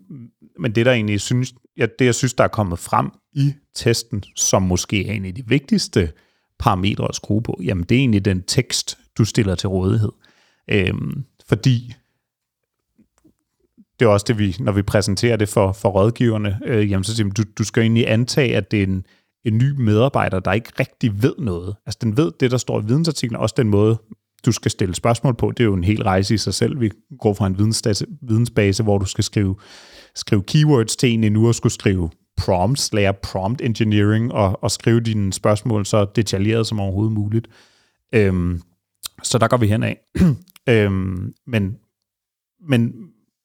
[0.58, 4.24] men det, der egentlig synes, ja, det, jeg synes, der er kommet frem i testen,
[4.36, 6.12] som måske er en af de vigtigste
[6.58, 10.12] parametre at skrue på, jamen det er egentlig den tekst, du stiller til rådighed.
[10.70, 10.94] Øh,
[11.48, 11.94] fordi
[14.00, 17.16] det er også det, vi, når vi præsenterer det for, for rådgiverne, øh, jamen så
[17.16, 19.06] siger du, du skal egentlig antage, at det er en,
[19.44, 21.76] en ny medarbejder, der ikke rigtig ved noget.
[21.86, 23.98] Altså den ved det, der står i vidensartiklen, også den måde,
[24.46, 25.50] du skal stille spørgsmål på.
[25.50, 26.80] Det er jo en hel rejse i sig selv.
[26.80, 27.58] Vi går fra en
[28.20, 29.56] vidensbase, hvor du skal skrive,
[30.14, 35.00] skrive keywords til en nu, og skulle skrive prompts, lære prompt engineering, og, og skrive
[35.00, 37.48] dine spørgsmål så detaljeret som overhovedet muligt.
[38.14, 38.62] Øhm,
[39.22, 40.00] så der går vi hen af.
[40.68, 41.76] øhm, men,
[42.68, 42.92] men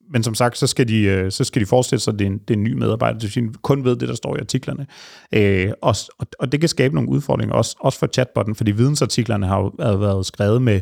[0.09, 2.31] men som sagt, så skal de, øh, så skal de forestille sig, at det er
[2.31, 4.87] en, det er en ny medarbejder, så de kun ved det, der står i artiklerne.
[5.31, 5.95] Øh, og,
[6.39, 10.25] og det kan skabe nogle udfordringer, også, også for chatbotten, fordi vidensartiklerne har jo været
[10.25, 10.81] skrevet med,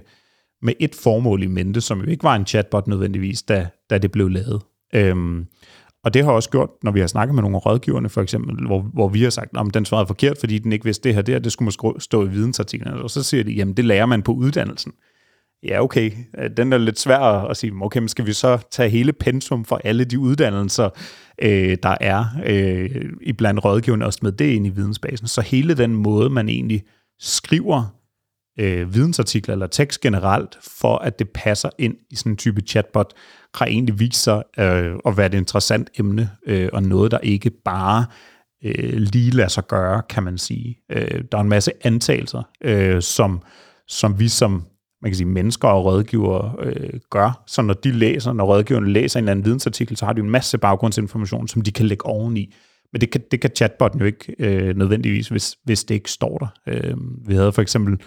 [0.61, 4.11] med et formål i mente, som jo ikke var en chatbot nødvendigvis, da, da det
[4.11, 4.61] blev lavet.
[4.93, 5.45] Øhm,
[6.03, 8.65] og det har også gjort, når vi har snakket med nogle af rådgiverne, for eksempel,
[8.65, 11.21] hvor, hvor vi har sagt, at den svarede forkert, fordi den ikke vidste det her,
[11.21, 13.01] det, her, det skulle måske stå i vidensartiklerne.
[13.01, 14.91] Og så siger de, jamen det lærer man på uddannelsen
[15.68, 18.89] ja, okay, øh, den er lidt svær at sige, okay, men skal vi så tage
[18.89, 20.89] hele pensum for alle de uddannelser,
[21.41, 22.89] øh, der er øh,
[23.22, 25.28] i blandt rådgiverne, og med det ind i vidensbasen.
[25.28, 26.84] Så hele den måde, man egentlig
[27.20, 27.95] skriver
[28.59, 33.13] øh, vidensartikler eller tekst generelt, for at det passer ind i sådan en type chatbot,
[33.55, 37.51] har egentlig vist sig øh, at være et interessant emne, øh, og noget, der ikke
[37.66, 38.05] bare
[38.66, 40.78] øh, lige lader sig gøre, kan man sige.
[40.91, 43.41] Øh, der er en masse antagelser, øh, som,
[43.88, 44.66] som vi som
[45.05, 47.43] man kan sige, mennesker og rådgiver øh, gør.
[47.47, 50.29] Så når de læser, når rådgiverne læser en eller anden vidensartikel, så har de en
[50.29, 52.53] masse baggrundsinformation, som de kan lægge oveni.
[52.91, 56.37] Men det kan, det kan chatbotten jo ikke øh, nødvendigvis, hvis, hvis det ikke står
[56.37, 56.47] der.
[56.67, 56.97] Øh,
[57.27, 58.01] vi havde for eksempel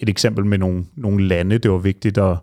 [0.00, 2.36] et eksempel med nogle, nogle lande, det var vigtigt at,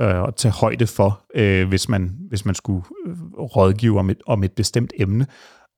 [0.00, 4.22] øh, at tage højde for, øh, hvis, man, hvis man skulle øh, rådgive om et,
[4.26, 5.26] om et bestemt emne.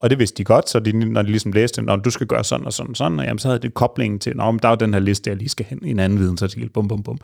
[0.01, 2.45] Og det vidste de godt, så de, når de ligesom læste, når du skal gøre
[2.45, 4.75] sådan og sådan og sådan, og jamen, så havde det koblingen til, men der er
[4.75, 7.19] den her liste, jeg lige skal hen i en anden vidensartikel, bum, bum, bum.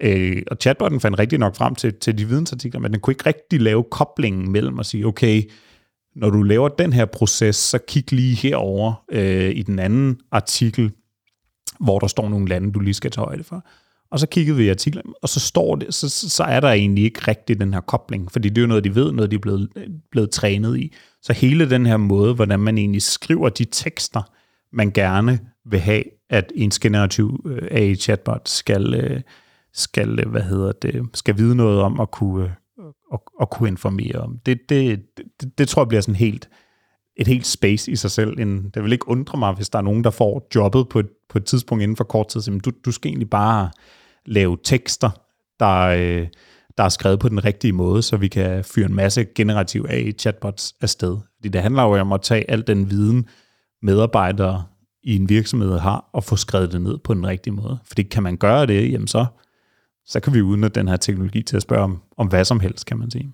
[0.00, 3.26] Øh, og chatbotten fandt rigtig nok frem til, til de vidensartikler, men den kunne ikke
[3.26, 5.42] rigtig lave koblingen mellem at sige, okay,
[6.16, 10.92] når du laver den her proces, så kig lige herover øh, i den anden artikel,
[11.80, 13.66] hvor der står nogle lande, du lige skal tage højde for.
[14.10, 17.04] Og så kiggede vi i artiklen, og så står det, så, så er der egentlig
[17.04, 19.40] ikke rigtig den her kobling, fordi det er jo noget, de ved, noget de er
[19.40, 19.68] blevet,
[20.10, 20.92] blevet trænet i.
[21.22, 24.22] Så hele den her måde, hvordan man egentlig skriver de tekster,
[24.72, 25.40] man gerne
[25.70, 29.20] vil have, at en generativ øh, AI-chatbot skal, øh,
[29.72, 32.54] skal, øh, hvad hedder det, skal vide noget om at kunne,
[33.12, 34.38] at, at kunne informere om.
[34.46, 36.48] Det, det, det, det tror jeg bliver sådan helt,
[37.16, 38.40] et helt space i sig selv.
[38.40, 41.08] En, det vil ikke undre mig, hvis der er nogen, der får jobbet på et,
[41.28, 42.40] på et tidspunkt inden for kort tid.
[42.40, 43.70] Så, du, du skal egentlig bare
[44.26, 45.10] lave tekster,
[45.60, 46.26] der, øh,
[46.78, 50.12] der er skrevet på den rigtige måde, så vi kan fyre en masse generativ AI
[50.12, 51.16] chatbots afsted.
[51.36, 53.26] Fordi det handler jo om at tage al den viden,
[53.82, 54.64] medarbejdere
[55.02, 57.78] i en virksomhed har, og få skrevet det ned på den rigtige måde.
[57.84, 59.26] Fordi kan man gøre det, jamen så,
[60.06, 62.86] så kan vi udnytte den her teknologi til at spørge om, om hvad som helst,
[62.86, 63.32] kan man sige.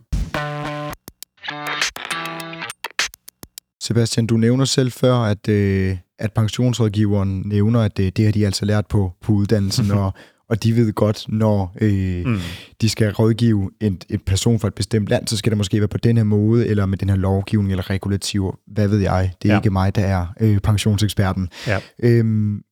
[3.83, 8.47] Sebastian, du nævner selv før, at, øh, at pensionsrådgiveren nævner, at det, det har de
[8.47, 10.12] altså lært på, på uddannelsen, og,
[10.49, 12.39] og de ved godt, når øh, mm.
[12.80, 15.89] de skal rådgive en, en person fra et bestemt land, så skal det måske være
[15.89, 18.59] på den her måde, eller med den her lovgivning eller regulativ.
[18.66, 19.33] Hvad ved jeg?
[19.43, 19.61] Det er ja.
[19.61, 21.49] ikke mig, der er øh, pensionseksperten.
[21.66, 21.80] Ja.
[22.03, 22.62] Øhm,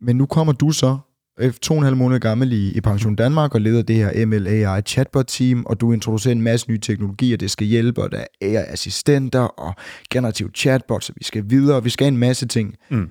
[0.00, 0.98] men nu kommer du så øh,
[1.62, 4.82] to og en halv måned gammel i, i Pension Danmark og leder det her MLAI
[4.82, 9.40] chatbot-team, og du introducerer en masse nye teknologier, det skal hjælpe, og der er AI-assistenter
[9.40, 9.74] og
[10.10, 12.74] generativ chatbot, så vi skal videre, og vi skal en masse ting.
[12.90, 13.10] Mm.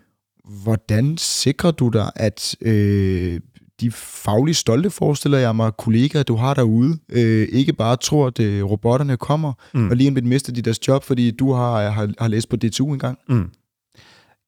[0.63, 3.39] Hvordan sikrer du dig, at øh,
[3.82, 8.39] de fagligt stolte, forestiller jeg mig, kollegaer, du har derude, øh, ikke bare tror, at
[8.39, 9.89] øh, robotterne kommer, mm.
[9.89, 12.93] og lige en mister de deres job, fordi du har, har, har læst på DTU
[12.93, 13.17] engang?
[13.30, 13.49] Mm.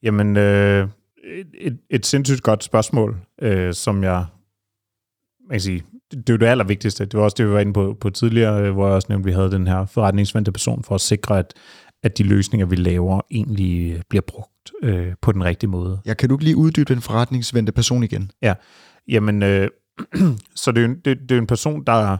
[0.04, 0.88] Jamen, øh,
[1.54, 4.26] et, et sindssygt godt spørgsmål, øh, som jeg,
[5.48, 7.06] man kan sige, det, det er jo det allervigtigste.
[7.06, 9.24] Det var også det, vi var inde på, på tidligere, øh, hvor jeg også nævnte,
[9.24, 11.54] at vi havde den her forretningsvendte person for at sikre, at,
[12.04, 16.00] at de løsninger, vi laver, egentlig bliver brugt øh, på den rigtige måde.
[16.06, 18.32] Ja, kan du ikke lige uddybe den forretningsvendte person igen?
[18.42, 18.54] Ja,
[19.08, 19.70] jamen, øh,
[20.56, 22.18] så det er, jo, det, det er en person, der,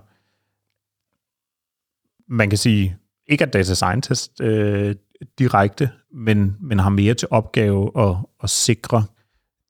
[2.34, 2.98] man kan sige,
[3.28, 4.96] ikke er data scientist øh,
[5.40, 9.04] direkte, men, men har mere til opgave at, at sikre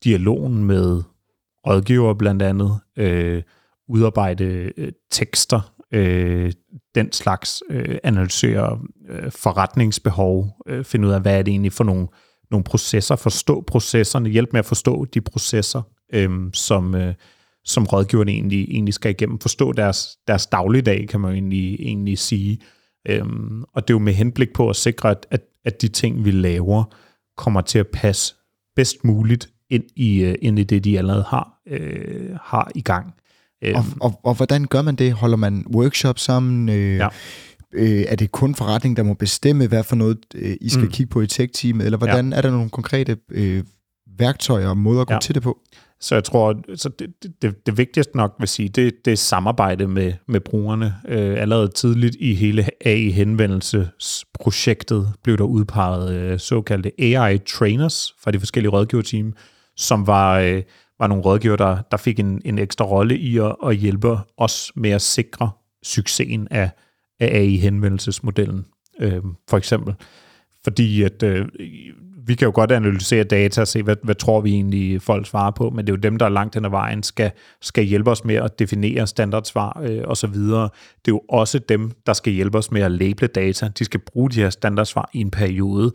[0.03, 1.03] dialogen med
[1.67, 3.43] rådgiver blandt andet, øh,
[3.89, 6.51] udarbejde øh, tekster, øh,
[6.95, 8.79] den slags, øh, analysere
[9.09, 12.07] øh, forretningsbehov, øh, finde ud af, hvad er det egentlig for nogle,
[12.51, 15.81] nogle processer, forstå processerne, hjælpe med at forstå de processer,
[16.13, 17.13] øh, som, øh,
[17.65, 22.59] som rådgiverne egentlig, egentlig skal igennem, forstå deres, deres dagligdag, kan man egentlig, egentlig sige.
[23.09, 26.25] Øhm, og det er jo med henblik på at sikre, at, at, at de ting,
[26.25, 26.83] vi laver,
[27.37, 28.35] kommer til at passe
[28.75, 33.13] bedst muligt ind i, uh, ind i det, de allerede har, øh, har i gang.
[33.61, 34.01] Og, øhm.
[34.01, 35.13] og, og hvordan gør man det?
[35.13, 36.69] Holder man workshop sammen?
[36.69, 37.07] Øh, ja.
[37.73, 40.91] øh, er det kun forretning, der må bestemme, hvad for noget øh, I skal mm.
[40.91, 41.85] kigge på i tech-teamet?
[41.85, 42.37] Eller hvordan ja.
[42.37, 43.63] er der nogle konkrete øh,
[44.17, 45.19] værktøjer og måder at gå ja.
[45.19, 45.57] til det på?
[45.99, 49.87] Så jeg tror, så det, det, det vigtigste nok vil sige, det, det er samarbejde
[49.87, 50.95] med, med brugerne.
[51.07, 58.71] Øh, allerede tidligt i hele AI-henvendelsesprojektet blev der udpeget øh, såkaldte AI-trainers fra de forskellige
[58.71, 59.33] rådgiverteam,
[59.75, 60.63] som var, øh,
[60.99, 64.71] var nogle rådgiver, der, der fik en, en ekstra rolle i at, at hjælpe os
[64.75, 65.49] med at sikre
[65.83, 66.69] succesen af,
[67.19, 68.65] af AI-henvendelsesmodellen,
[68.99, 69.95] øh, for eksempel.
[70.67, 71.45] Fordi at øh,
[72.27, 75.51] vi kan jo godt analysere data og se, hvad, hvad tror vi egentlig folk svarer
[75.51, 78.25] på, men det er jo dem, der langt hen ad vejen skal, skal hjælpe os
[78.25, 80.33] med at definere standardsvar øh, osv.
[80.33, 83.69] Det er jo også dem, der skal hjælpe os med at label data.
[83.79, 85.91] De skal bruge de her standardsvar i en periode,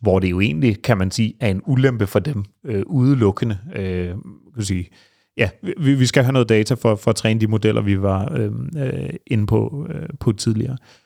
[0.00, 3.58] hvor det jo egentlig, kan man sige, er en ulempe for dem øh, udelukkende.
[3.74, 4.14] Øh,
[4.54, 4.88] kan sige,
[5.36, 8.32] ja, vi, vi skal have noget data for, for at træne de modeller, vi var
[8.36, 10.76] øh, øh, inde på, øh, på tidligere.
[10.82, 11.05] Øh,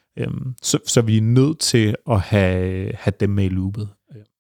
[0.63, 3.89] så, så vi er nødt til at have, have dem med i loopet.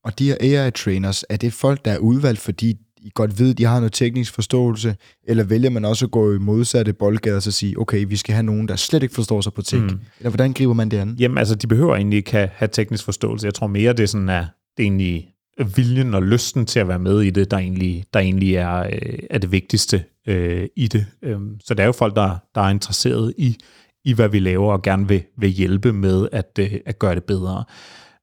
[0.04, 3.64] Og de her AI-trainers, er det folk, der er udvalgt, fordi I godt ved, de
[3.64, 7.78] har noget teknisk forståelse, eller vælger man også at gå i modsatte boldgader og sige,
[7.78, 9.82] okay, vi skal have nogen, der slet ikke forstår sig på tech?
[9.82, 10.00] Mm.
[10.18, 11.16] Eller hvordan griber man det an?
[11.18, 13.46] Jamen, altså, de behøver egentlig ikke have, have teknisk forståelse.
[13.46, 14.44] Jeg tror mere, det er sådan, at
[14.76, 15.28] det er egentlig
[15.76, 19.18] viljen og lysten til at være med i det, der egentlig, der egentlig er, øh,
[19.30, 21.06] er det vigtigste øh, i det.
[21.22, 23.56] Øhm, så det er jo folk, der, der er interesseret i,
[24.04, 27.24] i, hvad vi laver, og gerne vil, vil hjælpe med at, øh, at gøre det
[27.24, 27.64] bedre.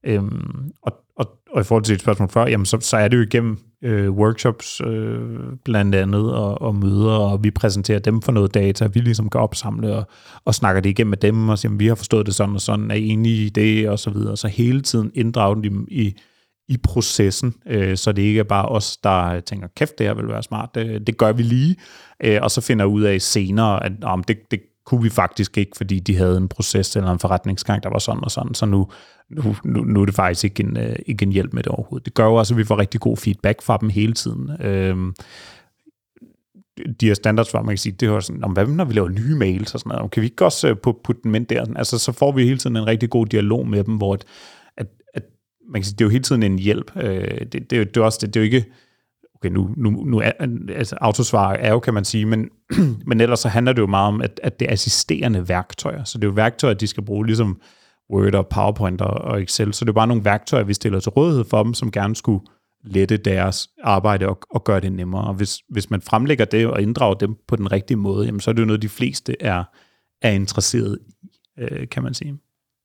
[0.06, 3.18] Øhm, og, og, og i forhold til et spørgsmål før, jamen så, så er det
[3.18, 5.20] jo igennem øh, workshops øh,
[5.66, 9.42] blandt andet, og, og møder, og vi præsenterer dem for noget data, vi ligesom kan
[9.42, 10.08] opsamle og,
[10.46, 12.92] og snakker det igennem med dem, og siger, vi har forstået det sådan og sådan,
[12.92, 14.38] er enige i det, og så videre.
[14.38, 16.16] Så hele tiden inddrage dem i,
[16.68, 20.28] i processen, øh, så det ikke er bare os, der tænker, kæft, det her vil
[20.28, 21.76] være smart, det, det gør vi lige,
[22.24, 25.72] øh, og så finder ud af senere, at om det, det kunne vi faktisk ikke,
[25.78, 28.88] fordi de havde en proces eller en forretningsgang, der var sådan og sådan, så nu,
[29.30, 32.06] nu, nu, nu er det faktisk ikke en, øh, ikke en hjælp med det overhovedet.
[32.06, 34.52] Det gør jo også, at vi får rigtig god feedback fra dem hele tiden.
[34.62, 35.14] Øhm,
[37.02, 39.74] de her standardsvar, man kan sige, det er sådan, hvad når vi laver nye mails
[39.74, 41.66] og sådan noget, kan vi ikke også putte dem ind der?
[41.76, 44.26] Altså, så får vi hele tiden en rigtig god dialog med dem, hvor at,
[44.78, 45.24] at, at
[45.72, 46.92] man kan sige, det er jo hele tiden en hjælp.
[46.96, 48.66] Øh, det, det, det, er også, det, det er jo ikke,
[49.40, 50.32] okay, nu, nu, nu er,
[50.70, 52.50] altså autosvar er jo, kan man sige, men,
[53.08, 56.04] men ellers så handler det jo meget om, at, at det er assisterende værktøjer.
[56.04, 57.62] Så det er jo værktøjer, de skal bruge, ligesom
[58.14, 59.74] Word og PowerPoint og, Excel.
[59.74, 62.46] Så det er bare nogle værktøjer, vi stiller til rådighed for dem, som gerne skulle
[62.84, 65.28] lette deres arbejde og, og gøre det nemmere.
[65.28, 68.52] Og hvis, hvis man fremlægger det og inddrager dem på den rigtige måde, jamen, så
[68.52, 69.64] er det jo noget, de fleste er,
[70.22, 71.28] er interesseret i,
[71.60, 72.38] øh, kan man sige.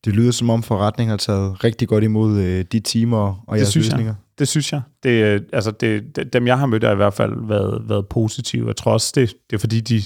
[0.05, 3.69] Det lyder som om forretningen har taget rigtig godt imod øh, de timer og jeres
[3.69, 4.13] synes løsninger.
[4.13, 4.32] Jeg.
[4.43, 4.83] Det synes jeg.
[5.03, 8.67] Det, øh, altså det, dem, jeg har mødt, har i hvert fald været, været positive.
[8.67, 10.03] Jeg tror også, det, det er fordi, de,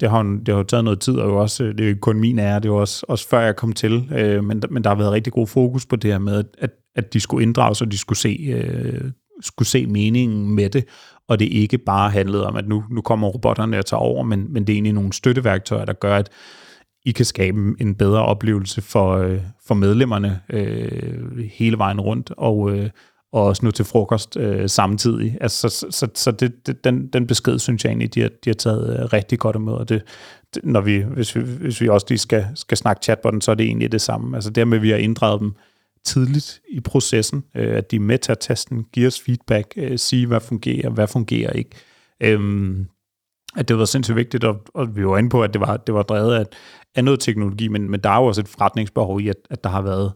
[0.00, 2.38] det har, det har taget noget tid, og jo også, det er jo kun min
[2.38, 5.12] ære, det var også, også før jeg kom til, øh, men, men der har været
[5.12, 8.18] rigtig god fokus på det her med, at, at de skulle inddrages, og de skulle
[8.18, 9.10] se, øh,
[9.40, 10.84] skulle se meningen med det,
[11.28, 14.52] og det ikke bare handlede om, at nu, nu kommer robotterne og tager over, men,
[14.52, 16.30] men det er egentlig nogle støtteværktøjer, der gør, at
[17.04, 22.70] I kan skabe en bedre oplevelse for, øh, for medlemmerne øh, hele vejen rundt, og,
[22.70, 22.90] øh,
[23.32, 25.38] og også nu til frokost øh, samtidig.
[25.40, 28.50] Altså, så så, så det, det, den, den besked, synes jeg egentlig, de har, de
[28.50, 29.74] har taget øh, rigtig godt imod.
[29.74, 30.02] Og det,
[30.54, 33.54] det, når vi, hvis, vi, hvis vi også lige skal, skal snakke chatbotten, så er
[33.54, 34.36] det egentlig det samme.
[34.36, 35.52] Altså dermed, vi har inddraget dem
[36.04, 39.98] tidligt i processen, øh, at de er med til at teste give os feedback, øh,
[39.98, 41.70] sige, hvad fungerer, hvad fungerer ikke.
[42.20, 42.86] Øhm,
[43.56, 45.94] at det var sindssygt vigtigt, og, og vi var inde på, at det var, det
[45.94, 46.44] var drevet af,
[46.94, 49.70] af noget teknologi, men, men der er jo også et forretningsbehov i, at, at der
[49.70, 50.12] har været,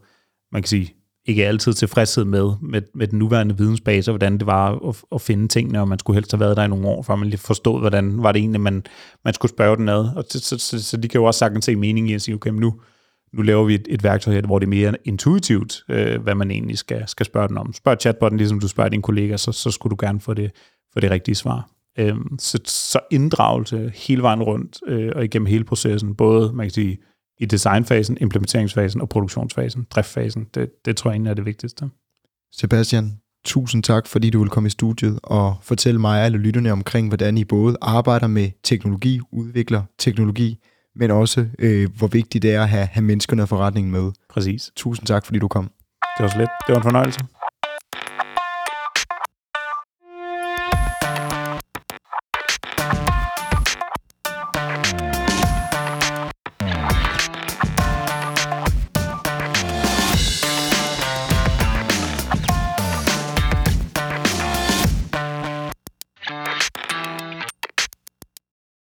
[0.51, 0.96] man kan sige,
[1.27, 5.21] ikke altid tilfredshed med, med, med den nuværende vidensbase, og hvordan det var at, at
[5.21, 7.39] finde tingene, og man skulle helst have været der i nogle år, før man lige
[7.39, 8.83] forstod, hvordan var det egentlig, man,
[9.25, 10.09] man skulle spørge den ad.
[10.15, 12.35] Og så, så, så, så de kan jo også sagtens se mening i at sige,
[12.35, 12.79] okay, men nu,
[13.33, 16.51] nu laver vi et, et værktøj her, hvor det er mere intuitivt, øh, hvad man
[16.51, 17.73] egentlig skal, skal spørge den om.
[17.73, 20.51] Spørg chatbotten, ligesom du spørger din kollega, så, så skulle du gerne få det,
[20.93, 21.69] få det rigtige svar.
[21.99, 26.71] Øh, så, så inddragelse hele vejen rundt, øh, og igennem hele processen, både, man kan
[26.71, 26.97] sige,
[27.39, 30.47] i designfasen, implementeringsfasen og produktionsfasen, driftfasen.
[30.55, 31.89] Det, det tror jeg egentlig er det vigtigste.
[32.51, 36.71] Sebastian, tusind tak, fordi du vil komme i studiet og fortælle mig og alle lytterne
[36.71, 40.57] omkring, hvordan I både arbejder med teknologi, udvikler teknologi,
[40.95, 44.11] men også øh, hvor vigtigt det er at have, have menneskerne og forretningen med.
[44.29, 44.71] Præcis.
[44.75, 45.63] Tusind tak, fordi du kom.
[46.17, 46.49] Det var så lidt.
[46.67, 47.19] Det var en fornøjelse.